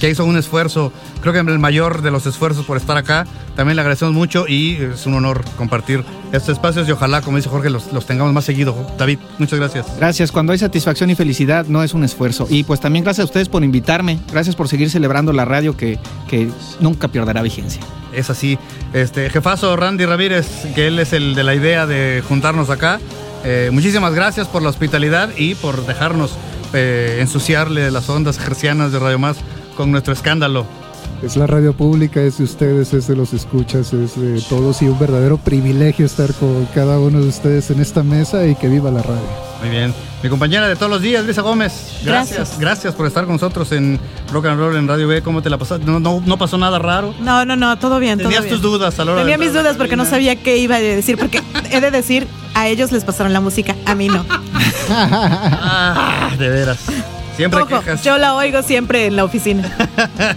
que 0.00 0.10
hizo 0.10 0.24
un 0.24 0.36
esfuerzo, 0.36 0.92
creo 1.20 1.32
que 1.32 1.38
el 1.38 1.58
mayor 1.58 2.02
de 2.02 2.10
los 2.10 2.26
esfuerzos 2.26 2.66
por 2.66 2.76
estar 2.76 2.96
acá, 2.96 3.26
también 3.54 3.76
le 3.76 3.82
agradecemos 3.82 4.12
mucho 4.12 4.46
y 4.48 4.74
es 4.74 5.06
un 5.06 5.14
honor 5.14 5.44
compartir 5.56 6.04
estos 6.32 6.50
espacios 6.50 6.88
y 6.88 6.92
ojalá, 6.92 7.22
como 7.22 7.36
dice 7.36 7.48
Jorge, 7.48 7.70
los, 7.70 7.92
los 7.92 8.04
tengamos 8.04 8.32
más 8.32 8.44
seguido. 8.44 8.74
David, 8.98 9.20
muchas 9.38 9.60
gracias. 9.60 9.86
Gracias. 9.96 10.32
Cuando 10.32 10.52
hay 10.52 10.58
satisfacción 10.58 11.10
y 11.10 11.14
felicidad, 11.14 11.66
no 11.66 11.84
es 11.84 11.94
un 11.94 12.02
esfuerzo. 12.02 12.48
Y 12.50 12.64
pues 12.64 12.80
también 12.80 13.04
gracias 13.04 13.22
a 13.22 13.26
ustedes 13.26 13.48
por 13.48 13.62
invitarme. 13.62 14.18
Gracias 14.32 14.56
por 14.56 14.66
seguir 14.68 14.90
celebrando 14.90 15.32
la 15.32 15.44
radio 15.44 15.76
que, 15.76 16.00
que 16.28 16.48
nunca 16.80 17.06
perderá 17.06 17.42
vigencia. 17.42 17.80
Es 18.12 18.30
así. 18.30 18.58
Este 18.92 19.30
jefazo 19.30 19.76
Randy 19.76 20.04
Ramírez, 20.04 20.46
que 20.74 20.88
él 20.88 20.98
es 20.98 21.12
el 21.12 21.34
de 21.34 21.44
la 21.44 21.54
idea 21.54 21.86
de 21.86 22.22
juntarnos 22.26 22.70
acá. 22.70 22.98
Eh, 23.44 23.70
muchísimas 23.72 24.14
gracias 24.14 24.48
por 24.48 24.62
la 24.62 24.70
hospitalidad 24.70 25.30
y 25.36 25.54
por 25.54 25.86
dejarnos 25.86 26.32
eh, 26.72 27.18
ensuciarle 27.20 27.90
las 27.90 28.08
ondas 28.08 28.38
gercianas 28.38 28.90
de 28.92 28.98
Radio 28.98 29.18
Más 29.18 29.36
con 29.76 29.90
nuestro 29.90 30.12
escándalo. 30.12 30.66
Es 31.22 31.36
la 31.36 31.46
radio 31.46 31.72
pública, 31.72 32.20
es 32.20 32.38
de 32.38 32.44
ustedes, 32.44 32.92
es 32.92 33.06
de 33.06 33.16
los 33.16 33.32
escuchas, 33.32 33.92
es 33.92 34.20
de 34.20 34.42
todos 34.42 34.82
y 34.82 34.88
un 34.88 34.98
verdadero 34.98 35.38
privilegio 35.38 36.04
estar 36.04 36.34
con 36.34 36.66
cada 36.74 36.98
uno 36.98 37.20
de 37.20 37.28
ustedes 37.28 37.70
en 37.70 37.80
esta 37.80 38.02
mesa 38.02 38.46
y 38.46 38.54
que 38.56 38.68
viva 38.68 38.90
la 38.90 39.00
radio. 39.02 39.22
Muy 39.60 39.70
bien. 39.70 39.94
Mi 40.22 40.28
compañera 40.28 40.68
de 40.68 40.76
todos 40.76 40.90
los 40.90 41.00
días, 41.00 41.24
Luisa 41.24 41.40
Gómez. 41.40 42.00
Gracias. 42.04 42.38
Gracias. 42.38 42.58
Gracias 42.58 42.94
por 42.94 43.06
estar 43.06 43.24
con 43.24 43.34
nosotros 43.34 43.72
en 43.72 43.98
Rock 44.32 44.46
and 44.46 44.58
Roll 44.58 44.76
en 44.76 44.88
Radio 44.88 45.08
B. 45.08 45.22
¿Cómo 45.22 45.40
te 45.40 45.48
la 45.48 45.56
pasaste? 45.56 45.86
No, 45.86 46.00
no, 46.00 46.22
no 46.26 46.36
pasó 46.36 46.58
nada 46.58 46.78
raro. 46.78 47.14
No, 47.20 47.44
no, 47.44 47.56
no, 47.56 47.78
todo 47.78 47.98
bien, 48.00 48.18
todo 48.18 48.28
Tenías 48.28 48.44
bien. 48.44 48.54
tus 48.54 48.62
dudas 48.62 48.98
a 48.98 49.04
la 49.04 49.12
hora 49.12 49.20
Tenía 49.22 49.38
de 49.38 49.44
mis 49.44 49.54
dudas 49.54 49.76
porque 49.76 49.96
no 49.96 50.04
sabía 50.04 50.36
qué 50.36 50.58
iba 50.58 50.76
a 50.76 50.80
decir, 50.80 51.16
porque 51.16 51.40
he 51.70 51.80
de 51.80 51.90
decir, 51.90 52.26
a 52.54 52.68
ellos 52.68 52.92
les 52.92 53.04
pasaron 53.04 53.32
la 53.32 53.40
música, 53.40 53.74
a 53.86 53.94
mí 53.94 54.08
no. 54.08 54.24
Ah, 54.90 56.30
de 56.38 56.48
veras. 56.48 56.78
Siempre 57.36 57.60
Ojo, 57.62 57.80
quejas. 57.80 58.02
yo 58.04 58.16
la 58.18 58.34
oigo 58.34 58.62
siempre 58.62 59.06
en 59.06 59.16
la 59.16 59.24
oficina. 59.24 59.70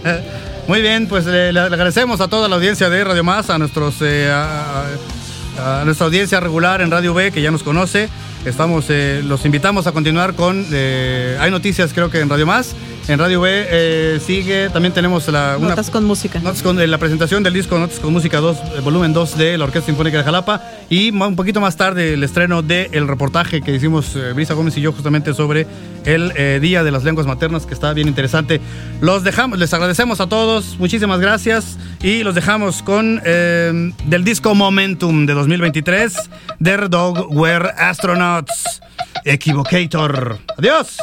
Muy 0.68 0.80
bien, 0.82 1.06
pues 1.06 1.24
le, 1.26 1.52
le 1.52 1.60
agradecemos 1.60 2.20
a 2.20 2.28
toda 2.28 2.48
la 2.48 2.56
audiencia 2.56 2.90
de 2.90 3.04
Radio 3.04 3.24
Más, 3.24 3.48
a 3.50 3.58
nuestros 3.58 3.96
eh, 4.02 4.30
a, 4.30 4.82
a- 4.82 5.80
a 5.80 5.84
nuestra 5.84 6.06
audiencia 6.06 6.38
regular 6.38 6.80
en 6.82 6.90
Radio 6.90 7.14
B 7.14 7.32
que 7.32 7.42
ya 7.42 7.50
nos 7.50 7.62
conoce. 7.64 8.08
Estamos, 8.44 8.84
eh, 8.90 9.22
los 9.24 9.44
invitamos 9.44 9.86
a 9.88 9.92
continuar 9.92 10.34
con. 10.34 10.64
eh, 10.72 11.36
hay 11.40 11.50
noticias, 11.50 11.92
creo 11.92 12.10
que 12.10 12.20
en 12.20 12.28
Radio 12.28 12.46
Más. 12.46 12.74
En 13.08 13.18
Radio 13.18 13.40
B 13.40 13.66
eh, 13.70 14.20
sigue. 14.24 14.68
También 14.68 14.92
tenemos 14.92 15.26
la, 15.28 15.56
una- 15.58 15.70
Notas 15.70 15.88
con 15.88 16.04
música. 16.04 16.40
Notas 16.40 16.62
con, 16.62 16.78
eh, 16.78 16.86
la 16.86 16.98
presentación 16.98 17.42
del 17.42 17.54
disco 17.54 17.78
Notas 17.78 18.00
con 18.00 18.12
Música 18.12 18.38
2, 18.38 18.56
eh, 18.76 18.80
volumen 18.80 19.14
2 19.14 19.38
de 19.38 19.56
la 19.56 19.64
Orquesta 19.64 19.86
Sinfónica 19.86 20.18
de 20.18 20.24
Jalapa. 20.24 20.62
Y 20.90 21.10
un 21.10 21.34
poquito 21.34 21.58
más 21.62 21.76
tarde 21.78 22.12
el 22.12 22.22
estreno 22.22 22.60
del 22.60 23.08
reportaje 23.08 23.62
que 23.62 23.74
hicimos 23.74 24.14
Brisa 24.34 24.52
Gómez 24.52 24.76
y 24.76 24.82
yo 24.82 24.92
justamente 24.92 25.32
sobre 25.32 25.66
el 26.04 26.60
Día 26.60 26.84
de 26.84 26.90
las 26.90 27.04
Lenguas 27.04 27.26
Maternas, 27.26 27.64
que 27.64 27.72
está 27.74 27.94
bien 27.94 28.08
interesante. 28.08 28.60
Los 29.00 29.24
dejamos, 29.24 29.58
les 29.58 29.72
agradecemos 29.72 30.20
a 30.20 30.28
todos, 30.28 30.76
muchísimas 30.78 31.20
gracias. 31.20 31.78
Y 32.02 32.22
los 32.22 32.34
dejamos 32.34 32.82
con 32.82 33.16
del 33.22 34.24
disco 34.24 34.54
Momentum 34.54 35.24
de 35.26 35.32
2023, 35.34 36.14
Der 36.58 36.88
Dog 36.90 37.26
Were 37.34 37.70
Astronauts. 37.76 38.80
Equivocator. 39.24 40.38
Adiós. 40.56 40.96